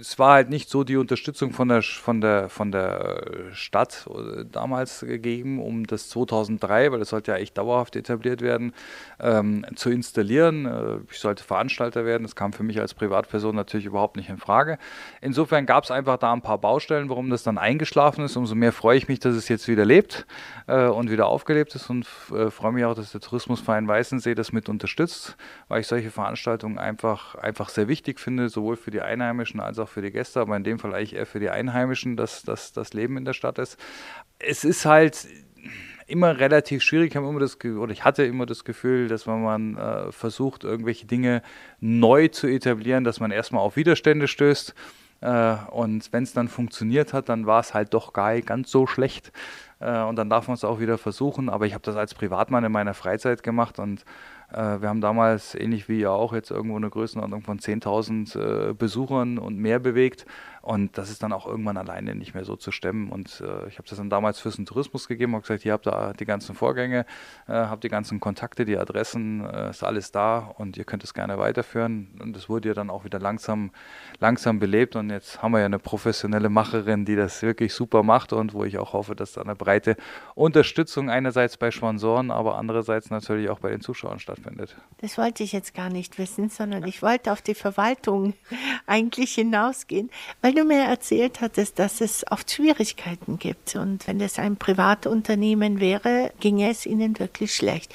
es 0.00 0.18
war 0.18 0.34
halt 0.34 0.50
nicht 0.50 0.68
so 0.68 0.84
die 0.84 0.96
Unterstützung 0.96 1.52
von 1.52 1.68
der, 1.68 1.82
von 1.82 2.20
der, 2.20 2.48
von 2.48 2.72
der 2.72 3.50
Stadt 3.52 4.06
äh, 4.08 4.44
damals 4.44 5.00
gegeben, 5.00 5.60
um 5.60 5.86
das 5.86 6.08
2003, 6.08 6.92
weil 6.92 6.98
das 6.98 7.10
sollte 7.10 7.32
ja 7.32 7.38
echt 7.38 7.56
dauerhaft 7.58 7.96
etabliert 7.96 8.40
werden, 8.40 8.72
ähm, 9.20 9.64
zu 9.74 9.90
installieren. 9.90 10.66
Äh, 10.66 10.98
ich 11.10 11.18
sollte 11.18 11.44
Veranstalter 11.44 12.04
werden. 12.04 12.22
Das 12.22 12.36
kam 12.36 12.52
für 12.52 12.62
mich 12.62 12.80
als 12.80 12.94
Privatperson 12.94 13.54
natürlich 13.54 13.86
überhaupt 13.86 14.16
nicht 14.16 14.28
in 14.28 14.38
Frage. 14.38 14.78
Insofern 15.20 15.66
gab 15.66 15.84
es 15.84 15.90
einfach 15.90 16.18
da 16.18 16.32
ein 16.32 16.42
paar 16.42 16.58
Baustellen, 16.58 17.08
warum 17.08 17.30
das 17.30 17.42
dann 17.42 17.58
eingeschlafen 17.58 18.24
ist. 18.24 18.36
Umso 18.36 18.54
mehr 18.54 18.72
freue 18.72 18.98
ich 18.98 19.08
mich, 19.08 19.20
dass 19.20 19.34
es 19.34 19.48
jetzt 19.48 19.68
wieder 19.68 19.84
lebt 19.84 20.26
äh, 20.66 20.86
und 20.86 21.10
wieder 21.10 21.26
aufgelebt 21.26 21.74
ist 21.74 21.90
und 21.90 22.06
äh, 22.32 22.50
freue 22.50 22.72
mich 22.72 22.84
auch, 22.84 22.94
dass 22.94 23.12
der 23.12 23.20
Tourismusverein 23.20 23.88
Weißensee 23.88 24.34
das 24.34 24.52
mit 24.52 24.68
unterstützt, 24.68 25.36
weil 25.68 25.80
ich 25.80 25.86
solche 25.86 26.10
Veranstaltungen 26.10 26.78
einfach, 26.78 27.34
einfach 27.36 27.68
sehr 27.68 27.88
wichtig 27.88 28.20
finde, 28.20 28.48
sowohl 28.48 28.76
für 28.76 28.90
die 28.90 29.00
Einheimischen 29.00 29.60
als 29.64 29.78
auch 29.78 29.88
für 29.88 30.02
die 30.02 30.10
Gäste, 30.10 30.40
aber 30.40 30.56
in 30.56 30.64
dem 30.64 30.78
Fall 30.78 30.94
eigentlich 30.94 31.14
eher 31.14 31.26
für 31.26 31.40
die 31.40 31.50
Einheimischen, 31.50 32.16
dass, 32.16 32.42
dass 32.42 32.72
das 32.72 32.92
Leben 32.92 33.16
in 33.16 33.24
der 33.24 33.32
Stadt 33.32 33.58
ist. 33.58 33.78
Es 34.38 34.64
ist 34.64 34.84
halt 34.84 35.26
immer 36.06 36.38
relativ 36.38 36.82
schwierig. 36.82 37.10
Ich 37.10 37.16
immer 37.16 37.40
das 37.40 37.58
oder 37.64 37.92
ich 37.92 38.04
hatte 38.04 38.24
immer 38.24 38.46
das 38.46 38.64
Gefühl, 38.64 39.08
dass 39.08 39.26
wenn 39.26 39.42
man 39.42 39.76
äh, 39.76 40.12
versucht, 40.12 40.64
irgendwelche 40.64 41.06
Dinge 41.06 41.42
neu 41.80 42.28
zu 42.28 42.46
etablieren, 42.46 43.04
dass 43.04 43.20
man 43.20 43.30
erstmal 43.30 43.62
auf 43.62 43.76
Widerstände 43.76 44.28
stößt. 44.28 44.74
Äh, 45.20 45.56
und 45.70 46.12
wenn 46.12 46.24
es 46.24 46.32
dann 46.32 46.48
funktioniert 46.48 47.12
hat, 47.12 47.28
dann 47.28 47.46
war 47.46 47.60
es 47.60 47.74
halt 47.74 47.94
doch 47.94 48.12
gar 48.12 48.34
nicht 48.34 48.46
ganz 48.46 48.70
so 48.70 48.86
schlecht. 48.86 49.32
Äh, 49.80 50.02
und 50.02 50.16
dann 50.16 50.28
darf 50.28 50.48
man 50.48 50.54
es 50.54 50.64
auch 50.64 50.80
wieder 50.80 50.98
versuchen. 50.98 51.48
Aber 51.48 51.66
ich 51.66 51.74
habe 51.74 51.84
das 51.84 51.96
als 51.96 52.14
Privatmann 52.14 52.64
in 52.64 52.72
meiner 52.72 52.94
Freizeit 52.94 53.42
gemacht 53.42 53.78
und 53.78 54.04
wir 54.56 54.88
haben 54.88 55.00
damals, 55.00 55.54
ähnlich 55.54 55.88
wie 55.88 56.00
ihr 56.00 56.12
auch, 56.12 56.32
jetzt 56.32 56.50
irgendwo 56.50 56.76
eine 56.76 56.90
Größenordnung 56.90 57.42
von 57.42 57.58
10.000 57.58 58.70
äh, 58.70 58.72
Besuchern 58.74 59.38
und 59.38 59.58
mehr 59.58 59.78
bewegt. 59.78 60.26
Und 60.64 60.96
das 60.96 61.10
ist 61.10 61.22
dann 61.22 61.34
auch 61.34 61.46
irgendwann 61.46 61.76
alleine 61.76 62.14
nicht 62.14 62.32
mehr 62.32 62.46
so 62.46 62.56
zu 62.56 62.72
stemmen. 62.72 63.12
Und 63.12 63.42
äh, 63.42 63.68
ich 63.68 63.76
habe 63.76 63.86
das 63.86 63.98
dann 63.98 64.08
damals 64.08 64.40
fürs 64.40 64.56
Tourismus 64.56 65.08
gegeben 65.08 65.34
und 65.34 65.42
gesagt, 65.42 65.62
hier 65.62 65.74
habt 65.74 65.86
ihr 65.86 66.14
die 66.18 66.24
ganzen 66.24 66.54
Vorgänge, 66.54 67.04
äh, 67.46 67.52
habt 67.52 67.84
die 67.84 67.90
ganzen 67.90 68.18
Kontakte, 68.18 68.64
die 68.64 68.78
Adressen, 68.78 69.44
äh, 69.44 69.68
ist 69.68 69.84
alles 69.84 70.10
da 70.10 70.38
und 70.38 70.78
ihr 70.78 70.84
könnt 70.84 71.04
es 71.04 71.12
gerne 71.12 71.36
weiterführen. 71.38 72.18
Und 72.18 72.34
das 72.34 72.48
wurde 72.48 72.68
ja 72.68 72.74
dann 72.74 72.88
auch 72.88 73.04
wieder 73.04 73.18
langsam, 73.18 73.72
langsam 74.20 74.58
belebt. 74.58 74.96
Und 74.96 75.10
jetzt 75.10 75.42
haben 75.42 75.52
wir 75.52 75.58
ja 75.58 75.66
eine 75.66 75.78
professionelle 75.78 76.48
Macherin, 76.48 77.04
die 77.04 77.14
das 77.14 77.42
wirklich 77.42 77.74
super 77.74 78.02
macht 78.02 78.32
und 78.32 78.54
wo 78.54 78.64
ich 78.64 78.78
auch 78.78 78.94
hoffe, 78.94 79.14
dass 79.14 79.34
da 79.34 79.42
eine 79.42 79.56
breite 79.56 79.96
Unterstützung 80.34 81.10
einerseits 81.10 81.58
bei 81.58 81.72
Sponsoren, 81.72 82.30
aber 82.30 82.56
andererseits 82.56 83.10
natürlich 83.10 83.50
auch 83.50 83.58
bei 83.58 83.68
den 83.68 83.82
Zuschauern 83.82 84.18
stattfindet. 84.18 84.76
Das 85.02 85.18
wollte 85.18 85.42
ich 85.42 85.52
jetzt 85.52 85.74
gar 85.74 85.90
nicht 85.90 86.16
wissen, 86.16 86.48
sondern 86.48 86.84
ich 86.84 87.02
wollte 87.02 87.32
auf 87.32 87.42
die 87.42 87.54
Verwaltung 87.54 88.32
eigentlich 88.86 89.34
hinausgehen, 89.34 90.10
weil 90.40 90.53
du 90.54 90.64
mir 90.64 90.84
erzählt 90.84 91.40
hattest, 91.40 91.78
dass 91.78 92.00
es 92.00 92.24
oft 92.30 92.50
Schwierigkeiten 92.50 93.38
gibt. 93.38 93.76
Und 93.76 94.06
wenn 94.06 94.20
es 94.20 94.38
ein 94.38 94.56
Privatunternehmen 94.56 95.80
wäre, 95.80 96.32
ginge 96.40 96.70
es 96.70 96.86
ihnen 96.86 97.18
wirklich 97.18 97.54
schlecht. 97.54 97.94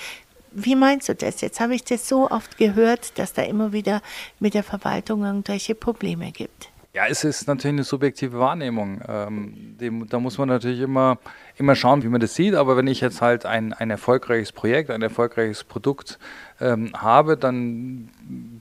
Wie 0.52 0.76
meinst 0.76 1.10
du 1.10 1.16
das? 1.16 1.42
Jetzt 1.42 1.60
habe 1.60 1.76
ich 1.76 1.84
das 1.84 2.08
so 2.08 2.30
oft 2.30 2.58
gehört, 2.58 3.18
dass 3.20 3.34
da 3.34 3.44
immer 3.44 3.72
wieder 3.72 4.02
mit 4.40 4.54
der 4.54 4.64
Verwaltung 4.64 5.24
irgendwelche 5.24 5.76
Probleme 5.76 6.32
gibt. 6.32 6.70
Ja, 6.92 7.04
es 7.08 7.24
ist 7.24 7.48
natürlich 7.48 7.76
eine 7.76 7.84
subjektive 7.84 8.40
Wahrnehmung. 8.40 9.00
Ähm, 9.08 9.78
dem, 9.80 10.10
da 10.10 10.20
muss 10.20 10.40
man 10.40 10.50
natürlich 10.50 10.80
immer, 10.80 11.20
immer 11.56 11.76
schauen, 11.76 12.02
wie 12.02 12.08
man 12.08 12.20
das 12.20 12.34
sieht. 12.34 12.56
Aber 12.56 12.78
wenn 12.78 12.88
ich 12.88 13.00
jetzt 13.00 13.22
halt 13.22 13.46
ein, 13.46 13.74
ein 13.74 13.92
erfolgreiches 13.92 14.52
Projekt, 14.52 14.90
ein 14.90 15.04
erfolgreiches 15.04 15.64
Produkt 15.64 16.18
ähm, 16.60 16.92
habe, 16.98 17.38
dann 17.38 18.10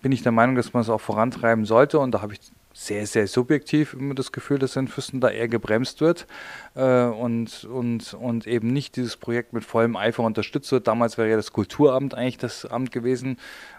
bin 0.03 0.13
ich 0.13 0.23
der 0.23 0.33
Meinung, 0.33 0.57
dass 0.57 0.75
man 0.75 0.83
es 0.83 0.91
auch 0.91 1.01
vorantreiben 1.01 1.65
sollte. 1.65 1.99
Und 2.01 2.13
da 2.13 2.21
habe 2.21 2.35
ich 2.35 2.41
sehr, 2.79 3.09
sehr 3.09 3.27
subjektiv 3.27 3.93
immer 3.95 4.15
das 4.15 4.31
Gefühl, 4.31 4.61
dass 4.61 4.77
in 4.77 4.87
Füssen 4.87 5.21
da 5.21 5.29
eher 5.29 5.49
gebremst 5.49 6.01
wird 6.01 6.29
äh, 6.77 7.07
und, 7.07 7.65
und, 7.65 8.15
und 8.15 8.47
eben 8.47 8.73
nicht 8.73 8.95
dieses 8.95 9.17
Projekt 9.17 9.53
mit 9.53 9.65
vollem 9.65 9.97
Eifer 9.97 10.23
unterstützt 10.23 10.71
wird. 10.71 10.87
Damals 10.87 11.19
wäre 11.19 11.29
ja 11.29 11.37
das 11.37 11.53
Kulturamt 11.53 12.15
eigentlich 12.15 12.39
das 12.39 12.65
Amt 12.65 12.93
gewesen, 12.93 13.37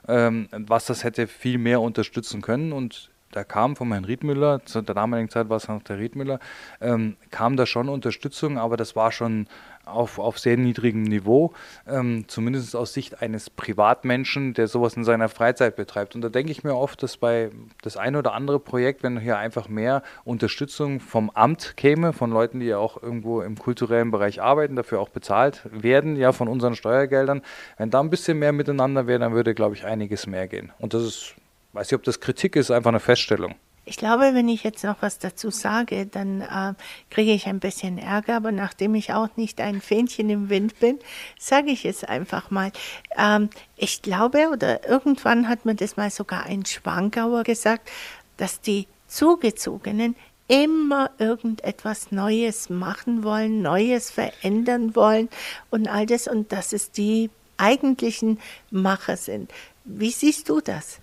ähm, 0.09 0.49
was 0.51 0.85
das 0.85 1.05
hätte 1.05 1.27
viel 1.27 1.57
mehr 1.57 1.79
unterstützen 1.79 2.41
können 2.41 2.73
und 2.73 3.09
da 3.31 3.43
kam 3.43 3.75
von 3.75 3.91
Herrn 3.91 4.05
Riedmüller, 4.05 4.65
zu 4.65 4.81
der 4.81 4.95
damaligen 4.95 5.29
Zeit 5.29 5.49
war 5.49 5.57
es 5.57 5.67
noch 5.67 5.83
der 5.83 5.99
Riedmüller, 5.99 6.39
ähm, 6.81 7.15
kam 7.31 7.57
da 7.57 7.65
schon 7.65 7.89
Unterstützung, 7.89 8.57
aber 8.57 8.77
das 8.77 8.95
war 8.95 9.11
schon 9.11 9.47
auf, 9.85 10.19
auf 10.19 10.39
sehr 10.39 10.57
niedrigem 10.57 11.03
Niveau, 11.03 11.53
ähm, 11.87 12.25
zumindest 12.27 12.75
aus 12.75 12.93
Sicht 12.93 13.21
eines 13.21 13.49
Privatmenschen, 13.49 14.53
der 14.53 14.67
sowas 14.67 14.95
in 14.95 15.03
seiner 15.03 15.29
Freizeit 15.29 15.75
betreibt. 15.75 16.15
Und 16.15 16.21
da 16.21 16.29
denke 16.29 16.51
ich 16.51 16.63
mir 16.63 16.75
oft, 16.75 17.01
dass 17.03 17.17
bei 17.17 17.49
das 17.81 17.97
ein 17.97 18.15
oder 18.15 18.33
andere 18.33 18.59
Projekt, 18.59 19.03
wenn 19.03 19.19
hier 19.19 19.37
einfach 19.37 19.67
mehr 19.67 20.03
Unterstützung 20.23 20.99
vom 20.99 21.29
Amt 21.31 21.75
käme, 21.77 22.13
von 22.13 22.31
Leuten, 22.31 22.59
die 22.59 22.67
ja 22.67 22.77
auch 22.77 23.01
irgendwo 23.01 23.41
im 23.41 23.57
kulturellen 23.57 24.11
Bereich 24.11 24.41
arbeiten, 24.41 24.75
dafür 24.75 24.99
auch 24.99 25.09
bezahlt 25.09 25.61
werden, 25.71 26.15
ja 26.15 26.31
von 26.31 26.47
unseren 26.47 26.75
Steuergeldern, 26.75 27.41
wenn 27.77 27.89
da 27.89 27.99
ein 27.99 28.09
bisschen 28.09 28.39
mehr 28.39 28.51
miteinander 28.51 29.07
wäre, 29.07 29.19
dann 29.19 29.33
würde, 29.33 29.53
glaube 29.53 29.75
ich, 29.75 29.85
einiges 29.85 30.27
mehr 30.27 30.47
gehen. 30.47 30.71
Und 30.79 30.93
das 30.93 31.03
ist, 31.03 31.35
weiß 31.79 31.87
ich, 31.87 31.95
ob 31.95 32.03
das 32.03 32.19
Kritik 32.19 32.57
ist, 32.57 32.71
einfach 32.71 32.89
eine 32.89 32.99
Feststellung. 32.99 33.55
Ich 33.85 33.95
glaube, 33.95 34.33
wenn 34.33 34.49
ich 34.49 34.63
jetzt 34.63 34.83
noch 34.83 34.97
was 35.01 35.17
dazu 35.17 35.49
sage, 35.49 36.05
dann 36.05 36.41
äh, 36.41 36.73
kriege 37.09 37.31
ich 37.31 37.47
ein 37.47 37.59
bisschen 37.59 37.97
Ärger, 37.97 38.35
aber 38.35 38.51
nachdem 38.51 38.95
ich 38.95 39.13
auch 39.13 39.29
nicht 39.37 39.61
ein 39.61 39.79
Fähnchen 39.79 40.29
im 40.29 40.49
Wind 40.49 40.77
bin, 40.79 40.99
sage 41.39 41.71
ich 41.71 41.85
es 41.85 42.03
einfach 42.03 42.51
mal. 42.51 42.71
Ähm, 43.17 43.49
ich 43.77 44.01
glaube, 44.01 44.49
oder 44.51 44.87
irgendwann 44.87 45.47
hat 45.47 45.65
mir 45.65 45.73
das 45.73 45.95
mal 45.95 46.11
sogar 46.11 46.43
ein 46.43 46.65
Schwankauer 46.65 47.43
gesagt, 47.43 47.89
dass 48.35 48.59
die 48.59 48.87
Zugezogenen 49.07 50.17
immer 50.49 51.11
irgendetwas 51.17 52.11
Neues 52.11 52.69
machen 52.69 53.23
wollen, 53.23 53.61
Neues 53.61 54.11
verändern 54.11 54.95
wollen 54.95 55.29
und 55.69 55.87
all 55.87 56.05
das 56.05 56.27
und 56.27 56.51
dass 56.51 56.73
es 56.73 56.91
die 56.91 57.29
eigentlichen 57.57 58.39
Macher 58.69 59.15
sind. 59.15 59.51
Wie 59.85 60.11
siehst 60.11 60.49
du 60.49 60.59
das? 60.59 60.99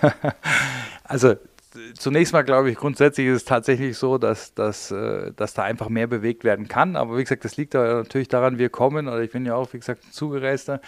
also 1.04 1.36
zunächst 1.98 2.32
mal 2.32 2.42
glaube 2.42 2.70
ich, 2.70 2.76
grundsätzlich 2.76 3.26
ist 3.26 3.36
es 3.36 3.44
tatsächlich 3.44 3.96
so, 3.96 4.18
dass, 4.18 4.54
dass, 4.54 4.90
äh, 4.90 5.32
dass 5.36 5.54
da 5.54 5.62
einfach 5.62 5.88
mehr 5.88 6.06
bewegt 6.06 6.44
werden 6.44 6.68
kann. 6.68 6.96
Aber 6.96 7.16
wie 7.16 7.22
gesagt, 7.22 7.44
das 7.44 7.56
liegt 7.56 7.74
natürlich 7.74 8.28
daran, 8.28 8.58
wir 8.58 8.68
kommen, 8.68 9.08
oder 9.08 9.20
ich 9.20 9.30
bin 9.30 9.46
ja 9.46 9.54
auch, 9.54 9.72
wie 9.72 9.78
gesagt, 9.78 10.04
ein 10.04 10.12
Zugereister. 10.12 10.80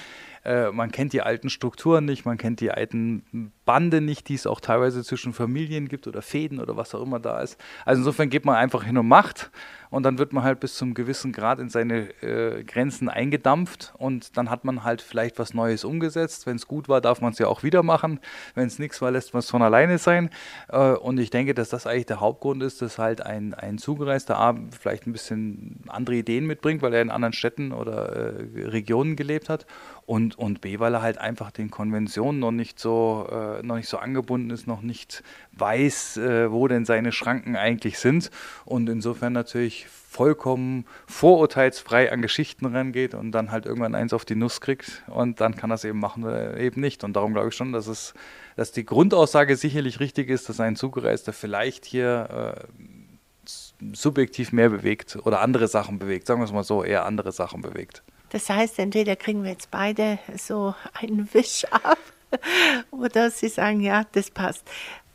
Äh, 0.45 0.71
man 0.71 0.91
kennt 0.91 1.13
die 1.13 1.23
alten 1.23 1.51
Strukturen 1.51 2.05
nicht, 2.05 2.25
man 2.25 2.39
kennt 2.39 2.61
die 2.61 2.71
alten 2.71 3.53
Bande 3.65 4.01
nicht, 4.01 4.29
die 4.29 4.35
es 4.35 4.47
auch 4.47 4.61
teilweise 4.61 5.05
zwischen 5.05 5.33
Familien 5.33 5.89
gibt 5.89 6.07
oder 6.07 6.23
Fäden 6.23 6.61
oder 6.61 6.77
was 6.77 6.95
auch 6.95 7.03
immer 7.03 7.21
da 7.21 7.41
ist. 7.41 7.61
Also 7.85 8.01
insofern 8.01 8.31
geht 8.31 8.45
man 8.45 8.57
einfach 8.57 8.85
hin 8.85 8.97
und 8.97 9.07
macht 9.07 9.51
und 9.91 10.05
dann 10.05 10.19
wird 10.19 10.33
man 10.33 10.45
halt 10.45 10.61
bis 10.61 10.77
zum 10.77 10.95
gewissen 10.95 11.33
Grad 11.33 11.59
in 11.59 11.69
seine 11.69 12.11
äh, 12.23 12.65
Grenzen 12.65 13.09
eingedampft 13.09 13.93
und 13.99 14.37
dann 14.37 14.49
hat 14.49 14.65
man 14.65 14.85
halt 14.85 15.03
vielleicht 15.03 15.39
was 15.39 15.53
Neues 15.53 15.85
umgesetzt. 15.85 16.47
Wenn 16.47 16.57
es 16.57 16.67
gut 16.67 16.89
war, 16.89 17.01
darf 17.01 17.21
man 17.21 17.33
es 17.33 17.39
ja 17.39 17.49
auch 17.49 17.63
wieder 17.63 17.83
machen. 17.83 18.21
Wenn 18.55 18.67
es 18.67 18.79
nichts 18.79 19.03
war, 19.03 19.11
lässt 19.11 19.35
man 19.35 19.41
es 19.41 19.51
von 19.51 19.63
alleine 19.63 19.99
sein. 19.99 20.31
Äh, 20.69 20.93
und 20.93 21.19
ich 21.19 21.31
denke, 21.31 21.55
dass 21.55 21.69
das 21.69 21.87
eigentlich 21.87 22.07
der 22.07 22.21
Hauptgrund 22.21 22.63
ist, 22.63 22.81
dass 22.81 22.99
halt 22.99 23.21
ein, 23.21 23.53
ein 23.53 23.79
Zugereister 23.79 24.39
A 24.39 24.57
vielleicht 24.71 25.07
ein 25.07 25.13
bisschen 25.13 25.81
andere 25.89 26.17
Ideen 26.17 26.47
mitbringt, 26.47 26.83
weil 26.83 26.95
er 26.95 27.03
in 27.03 27.11
anderen 27.11 27.33
Städten 27.35 27.73
oder 27.73 28.39
äh, 28.39 28.69
Regionen 28.69 29.17
gelebt 29.17 29.49
hat 29.49 29.67
und, 30.11 30.37
und 30.37 30.61
B, 30.61 30.81
weil 30.81 30.93
er 30.95 31.03
halt 31.03 31.19
einfach 31.19 31.53
den 31.53 31.71
Konventionen 31.71 32.41
noch 32.41 32.51
nicht 32.51 32.81
so, 32.81 33.29
äh, 33.31 33.63
noch 33.63 33.77
nicht 33.77 33.89
so 33.89 33.97
angebunden 33.97 34.51
ist, 34.51 34.67
noch 34.67 34.83
nicht 34.83 35.23
weiß, 35.53 36.17
äh, 36.17 36.51
wo 36.51 36.67
denn 36.67 36.85
seine 36.85 37.13
Schranken 37.13 37.55
eigentlich 37.55 37.97
sind 38.01 38.33
und 38.65 38.89
insofern 38.89 39.33
natürlich 39.33 39.87
vollkommen 39.87 40.85
vorurteilsfrei 41.07 42.11
an 42.11 42.23
Geschichten 42.23 42.67
rangeht 42.67 43.15
und 43.15 43.31
dann 43.31 43.53
halt 43.53 43.67
irgendwann 43.67 43.95
eins 43.95 44.13
auf 44.13 44.25
die 44.25 44.35
Nuss 44.35 44.61
kriegt 44.61 45.05
und 45.07 45.41
dann 45.41 45.55
kann 45.55 45.71
er 45.71 45.77
es 45.77 45.85
eben 45.85 46.01
machen 46.01 46.25
oder 46.25 46.57
eben 46.57 46.81
nicht. 46.81 47.05
Und 47.05 47.15
darum 47.15 47.33
glaube 47.33 47.51
ich 47.51 47.55
schon, 47.55 47.71
dass 47.71 47.87
es, 47.87 48.13
dass 48.57 48.73
die 48.73 48.85
Grundaussage 48.85 49.55
sicherlich 49.57 50.01
richtig 50.01 50.29
ist, 50.29 50.49
dass 50.49 50.59
ein 50.59 50.75
Zugereister 50.75 51.33
vielleicht 51.33 51.85
hier 51.85 52.57
äh, 52.59 53.55
subjektiv 53.93 54.51
mehr 54.51 54.71
bewegt 54.71 55.19
oder 55.23 55.41
andere 55.41 55.69
Sachen 55.69 56.01
bewegt, 56.01 56.27
sagen 56.27 56.41
wir 56.41 56.47
es 56.47 56.53
mal 56.53 56.65
so, 56.65 56.83
eher 56.83 57.07
andere 57.07 57.31
Sachen 57.31 57.61
bewegt. 57.61 58.03
Das 58.31 58.49
heißt, 58.49 58.79
entweder 58.79 59.17
kriegen 59.17 59.43
wir 59.43 59.51
jetzt 59.51 59.71
beide 59.71 60.19
so 60.37 60.75
einen 60.95 61.33
Wisch 61.35 61.65
ab 61.71 61.99
oder 62.91 63.31
Sie 63.31 63.49
sagen, 63.49 63.81
ja, 63.81 64.05
das 64.13 64.31
passt. 64.31 64.69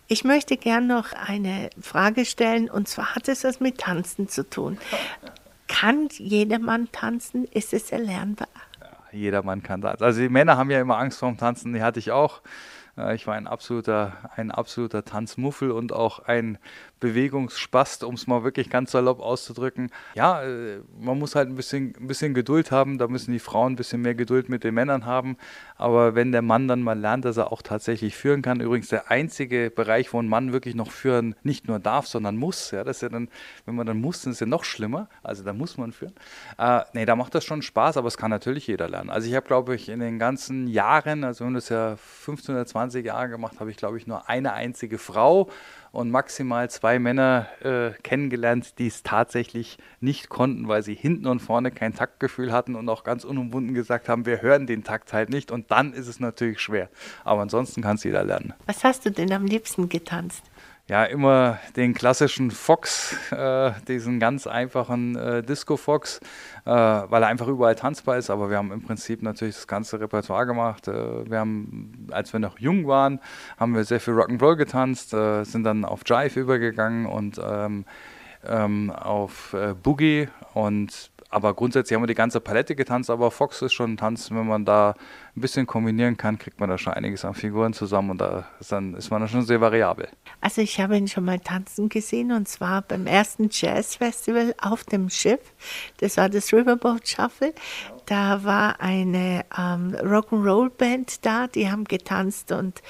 Ich 0.07 0.23
möchte 0.23 0.57
gern 0.57 0.85
noch 0.85 1.13
eine 1.13 1.69
Frage 1.81 2.25
stellen 2.25 2.69
und 2.69 2.87
zwar 2.87 3.15
hat 3.15 3.27
es 3.27 3.43
was 3.43 3.59
mit 3.59 3.79
Tanzen 3.79 4.27
zu 4.27 4.47
tun. 4.47 4.77
Kann 5.67 6.09
jedermann 6.11 6.91
tanzen? 6.91 7.45
Ist 7.45 7.73
es 7.73 7.91
erlernbar? 7.91 8.47
Ja, 8.79 9.17
jedermann 9.17 9.63
kann 9.63 9.81
tanzen. 9.81 10.03
Also 10.03 10.21
die 10.21 10.29
Männer 10.29 10.57
haben 10.57 10.69
ja 10.69 10.79
immer 10.79 10.97
Angst 10.97 11.19
vorm 11.19 11.37
Tanzen, 11.37 11.73
die 11.73 11.81
hatte 11.81 11.99
ich 11.99 12.11
auch. 12.11 12.41
Äh, 12.97 13.15
ich 13.15 13.25
war 13.27 13.35
ein 13.35 13.47
absoluter, 13.47 14.13
ein 14.35 14.51
absoluter 14.51 15.05
Tanzmuffel 15.05 15.71
und 15.71 15.93
auch 15.93 16.19
ein 16.19 16.57
Bewegungsspast, 16.99 18.03
um 18.03 18.15
es 18.15 18.27
mal 18.27 18.43
wirklich 18.43 18.69
ganz 18.69 18.91
salopp 18.91 19.19
auszudrücken. 19.19 19.91
Ja, 20.15 20.43
äh, 20.43 20.79
man 20.99 21.19
muss 21.19 21.35
halt 21.35 21.49
ein 21.49 21.55
bisschen, 21.55 21.93
ein 21.99 22.07
bisschen 22.07 22.33
Geduld 22.33 22.71
haben, 22.71 22.97
da 22.97 23.07
müssen 23.07 23.31
die 23.31 23.39
Frauen 23.39 23.73
ein 23.73 23.75
bisschen 23.75 24.01
mehr 24.01 24.15
Geduld 24.15 24.49
mit 24.49 24.63
den 24.63 24.73
Männern 24.73 25.05
haben. 25.05 25.37
Aber 25.77 26.15
wenn 26.15 26.31
der 26.31 26.41
Mann 26.41 26.67
dann 26.67 26.81
mal 26.81 26.97
lernt, 26.97 27.25
dass 27.25 27.37
er 27.37 27.51
auch 27.51 27.61
tatsächlich 27.61 28.15
führen 28.15 28.41
kann, 28.41 28.61
übrigens 28.61 28.87
der 28.87 29.11
einzige 29.11 29.69
Bereich, 29.69 30.13
wo 30.13 30.19
ein 30.19 30.29
Mann 30.29 30.53
wirklich 30.53 30.75
noch 30.75 30.91
führen 30.91 31.35
nicht 31.43 31.67
nur 31.67 31.79
darf, 31.79 32.07
sondern 32.07 32.37
muss, 32.37 32.71
ja, 32.71 32.83
das 32.83 32.97
ist 32.97 33.01
ja 33.01 33.09
dann, 33.09 33.29
wenn 33.65 33.75
man 33.75 33.85
dann 33.85 33.99
muss, 33.99 34.21
dann 34.21 34.31
ist 34.31 34.37
es 34.37 34.39
ja 34.41 34.47
noch 34.47 34.63
schlimmer, 34.63 35.09
also 35.21 35.43
da 35.43 35.53
muss 35.53 35.77
man 35.77 35.91
führen. 35.91 36.13
Äh, 36.57 36.81
nee, 36.93 37.05
da 37.05 37.15
macht 37.15 37.35
das 37.35 37.43
schon 37.43 37.61
Spaß, 37.61 37.97
aber 37.97 38.07
es 38.07 38.17
kann 38.17 38.31
natürlich 38.31 38.67
jeder 38.67 38.87
lernen. 38.87 39.09
Also 39.09 39.27
ich 39.27 39.35
habe, 39.35 39.45
glaube 39.45 39.75
ich, 39.75 39.89
in 39.89 39.99
den 39.99 40.17
ganzen 40.17 40.67
Jahren, 40.67 41.23
also 41.23 41.41
wir 41.41 41.47
haben 41.47 41.53
das 41.55 41.69
ja 41.69 41.97
15 41.97 42.55
oder 42.55 42.65
20 42.65 43.05
Jahre 43.05 43.29
gemacht, 43.29 43.59
habe 43.59 43.69
ich, 43.69 43.77
glaube 43.77 43.97
ich, 43.97 44.07
nur 44.07 44.29
eine 44.29 44.53
einzige 44.53 44.97
Frau 44.97 45.49
und 45.95 46.11
maximal 46.11 46.69
zwei 46.69 46.99
Männer 46.99 47.47
äh, 47.61 47.91
kennengelernt, 48.03 48.77
die 48.79 48.87
es 48.87 49.03
tatsächlich 49.03 49.77
nicht 49.99 50.29
konnten, 50.29 50.67
weil 50.67 50.83
sie 50.83 50.93
hinten 50.93 51.27
und 51.27 51.39
vorne 51.39 51.71
kein 51.71 51.93
Taktgefühl 51.93 52.51
hatten 52.51 52.75
und 52.75 52.87
auch 52.89 53.03
ganz 53.03 53.23
unumwunden 53.23 53.73
gesagt 53.73 54.09
haben, 54.09 54.25
wir 54.25 54.41
hören 54.41 54.67
den 54.67 54.83
Takt 54.83 55.13
halt 55.13 55.29
nicht 55.29 55.51
und 55.51 55.71
dann 55.71 55.93
ist 55.93 56.07
es 56.07 56.19
natürlich 56.19 56.59
schwer. 56.59 56.89
Aber 57.23 57.41
ansonsten 57.41 57.81
kann 57.81 57.95
es 57.95 58.03
jeder 58.03 58.23
lernen. 58.23 58.53
Was 58.65 58.83
hast 58.83 59.05
du 59.05 59.11
denn 59.11 59.31
am 59.31 59.45
liebsten 59.45 59.89
getanzt? 59.89 60.43
Ja, 60.87 61.03
immer 61.03 61.57
den 61.75 61.95
klassischen 61.95 62.51
Fox, 62.51 63.17
äh, 63.31 63.71
diesen 63.87 64.19
ganz 64.19 64.45
einfachen 64.45 65.15
äh, 65.15 65.41
Disco-Fox, 65.41 66.19
äh, 66.65 66.69
weil 66.69 67.23
er 67.23 67.27
einfach 67.27 67.47
überall 67.47 67.73
tanzbar 67.73 68.17
ist. 68.17 68.29
Aber 68.29 68.51
wir 68.51 68.57
haben 68.57 68.71
im 68.71 68.83
Prinzip 68.83 69.23
natürlich 69.23 69.55
das 69.55 69.67
ganze 69.67 69.99
Repertoire 69.99 70.45
gemacht. 70.45 70.87
Äh, 70.87 71.29
wir 71.29 71.39
haben, 71.39 72.07
als 72.11 72.33
wir 72.33 72.39
noch 72.39 72.59
jung 72.59 72.87
waren, 72.87 73.19
haben 73.57 73.73
wir 73.73 73.83
sehr 73.83 73.99
viel 73.99 74.13
Rock'n'Roll 74.13 74.57
getanzt, 74.57 75.13
äh, 75.13 75.43
sind 75.43 75.63
dann 75.63 75.85
auf 75.85 76.01
Jive 76.05 76.39
übergegangen 76.39 77.07
und 77.07 77.41
ähm, 77.43 77.85
ähm, 78.47 78.91
auf 78.91 79.53
äh, 79.53 79.73
Boogie 79.73 80.27
und 80.53 81.09
aber 81.35 81.53
grundsätzlich 81.53 81.93
haben 81.93 82.03
wir 82.03 82.07
die 82.07 82.15
ganze 82.15 82.39
Palette 82.39 82.77
getanzt, 82.77 83.09
aber 83.09 83.29
Fox 83.29 83.61
ist 83.61 83.73
schon 83.73 83.91
ein 83.91 83.97
Tanz, 83.97 84.31
wenn 84.31 84.47
man 84.47 84.63
da 84.63 84.95
ein 85.35 85.41
bisschen 85.41 85.67
kombinieren 85.67 86.15
kann, 86.15 86.39
kriegt 86.39 86.61
man 86.61 86.69
da 86.69 86.77
schon 86.77 86.93
einiges 86.93 87.25
an 87.25 87.33
Figuren 87.33 87.73
zusammen 87.73 88.11
und 88.11 88.21
da 88.21 88.47
ist, 88.61 88.71
dann, 88.71 88.93
ist 88.93 89.11
man 89.11 89.19
da 89.19 89.27
schon 89.27 89.41
sehr 89.41 89.59
variabel. 89.59 90.07
Also 90.39 90.61
ich 90.61 90.79
habe 90.79 90.95
ihn 90.95 91.09
schon 91.09 91.25
mal 91.25 91.39
tanzen 91.39 91.89
gesehen 91.89 92.31
und 92.31 92.47
zwar 92.47 92.83
beim 92.83 93.05
ersten 93.05 93.49
Jazz 93.51 93.97
Festival 93.97 94.55
auf 94.61 94.85
dem 94.85 95.09
Schiff. 95.09 95.41
Das 95.97 96.15
war 96.15 96.29
das 96.29 96.53
Riverboat 96.53 97.05
Shuffle. 97.05 97.53
Da 98.05 98.43
war 98.43 98.79
eine 98.79 99.45
ähm, 99.57 99.95
Rock'n'Roll-Band 99.95 101.25
da, 101.25 101.47
die 101.47 101.71
haben 101.71 101.85
getanzt 101.85 102.51
und 102.51 102.81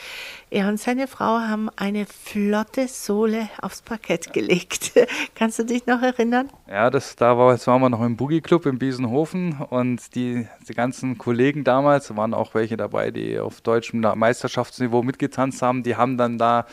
er 0.49 0.67
und 0.67 0.79
seine 0.79 1.07
Frau 1.07 1.39
haben 1.39 1.69
eine 1.75 2.05
flotte 2.05 2.87
Sohle 2.87 3.49
aufs 3.61 3.81
Parkett 3.81 4.33
gelegt. 4.33 4.93
Kannst 5.35 5.59
du 5.59 5.63
dich 5.63 5.85
noch 5.85 6.01
erinnern? 6.01 6.49
Ja, 6.69 6.89
das, 6.89 7.15
da 7.15 7.37
war, 7.37 7.53
jetzt 7.53 7.67
waren 7.67 7.81
wir 7.81 7.89
noch 7.89 8.01
im 8.01 8.17
Boogie 8.17 8.41
Club 8.41 8.65
in 8.65 8.77
Biesenhofen 8.77 9.57
und 9.69 10.15
die, 10.15 10.47
die 10.67 10.73
ganzen 10.73 11.17
Kollegen 11.17 11.63
damals, 11.63 12.15
waren 12.15 12.33
auch 12.33 12.53
welche 12.53 12.77
dabei, 12.77 13.11
die 13.11 13.39
auf 13.39 13.61
deutschem 13.61 14.01
Meisterschaftsniveau 14.01 15.03
mitgetanzt 15.03 15.61
haben, 15.61 15.83
die 15.83 15.95
haben 15.95 16.17
dann 16.17 16.37
da 16.37 16.65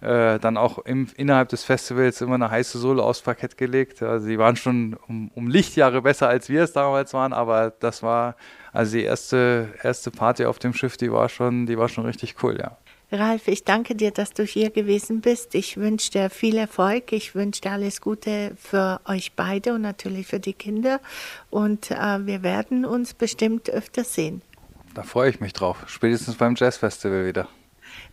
äh, 0.00 0.38
dann 0.38 0.56
auch 0.56 0.78
im, 0.78 1.08
innerhalb 1.16 1.48
des 1.50 1.64
Festivals 1.64 2.20
immer 2.20 2.36
eine 2.36 2.50
heiße 2.50 2.78
Sohle 2.78 3.02
aufs 3.02 3.20
Parkett 3.20 3.56
gelegt. 3.56 4.02
Also 4.02 4.26
sie 4.26 4.38
waren 4.38 4.56
schon 4.56 4.96
um, 5.08 5.30
um 5.34 5.48
Lichtjahre 5.48 6.02
besser, 6.02 6.28
als 6.28 6.48
wir 6.48 6.62
es 6.62 6.72
damals 6.72 7.12
waren, 7.12 7.32
aber 7.32 7.72
das 7.80 8.02
war, 8.02 8.36
also 8.72 8.96
die 8.96 9.04
erste, 9.04 9.68
erste 9.82 10.10
Party 10.10 10.44
auf 10.44 10.58
dem 10.58 10.72
Schiff, 10.72 10.96
die 10.96 11.12
war 11.12 11.28
schon, 11.28 11.66
die 11.66 11.78
war 11.78 11.88
schon 11.88 12.06
richtig 12.06 12.42
cool, 12.42 12.58
ja. 12.58 12.76
Ralf, 13.12 13.48
ich 13.48 13.64
danke 13.64 13.96
dir, 13.96 14.12
dass 14.12 14.32
du 14.32 14.44
hier 14.44 14.70
gewesen 14.70 15.20
bist. 15.20 15.56
Ich 15.56 15.76
wünsche 15.76 16.12
dir 16.12 16.30
viel 16.30 16.56
Erfolg. 16.56 17.12
Ich 17.12 17.34
wünsche 17.34 17.60
dir 17.60 17.72
alles 17.72 18.00
Gute 18.00 18.52
für 18.56 19.00
euch 19.04 19.32
beide 19.34 19.74
und 19.74 19.82
natürlich 19.82 20.28
für 20.28 20.38
die 20.38 20.52
Kinder. 20.52 21.00
Und 21.50 21.90
äh, 21.90 22.24
wir 22.24 22.44
werden 22.44 22.84
uns 22.84 23.14
bestimmt 23.14 23.68
öfter 23.68 24.04
sehen. 24.04 24.42
Da 24.94 25.02
freue 25.02 25.28
ich 25.28 25.40
mich 25.40 25.52
drauf. 25.52 25.78
Spätestens 25.88 26.36
beim 26.36 26.54
Jazzfestival 26.54 27.26
wieder. 27.26 27.48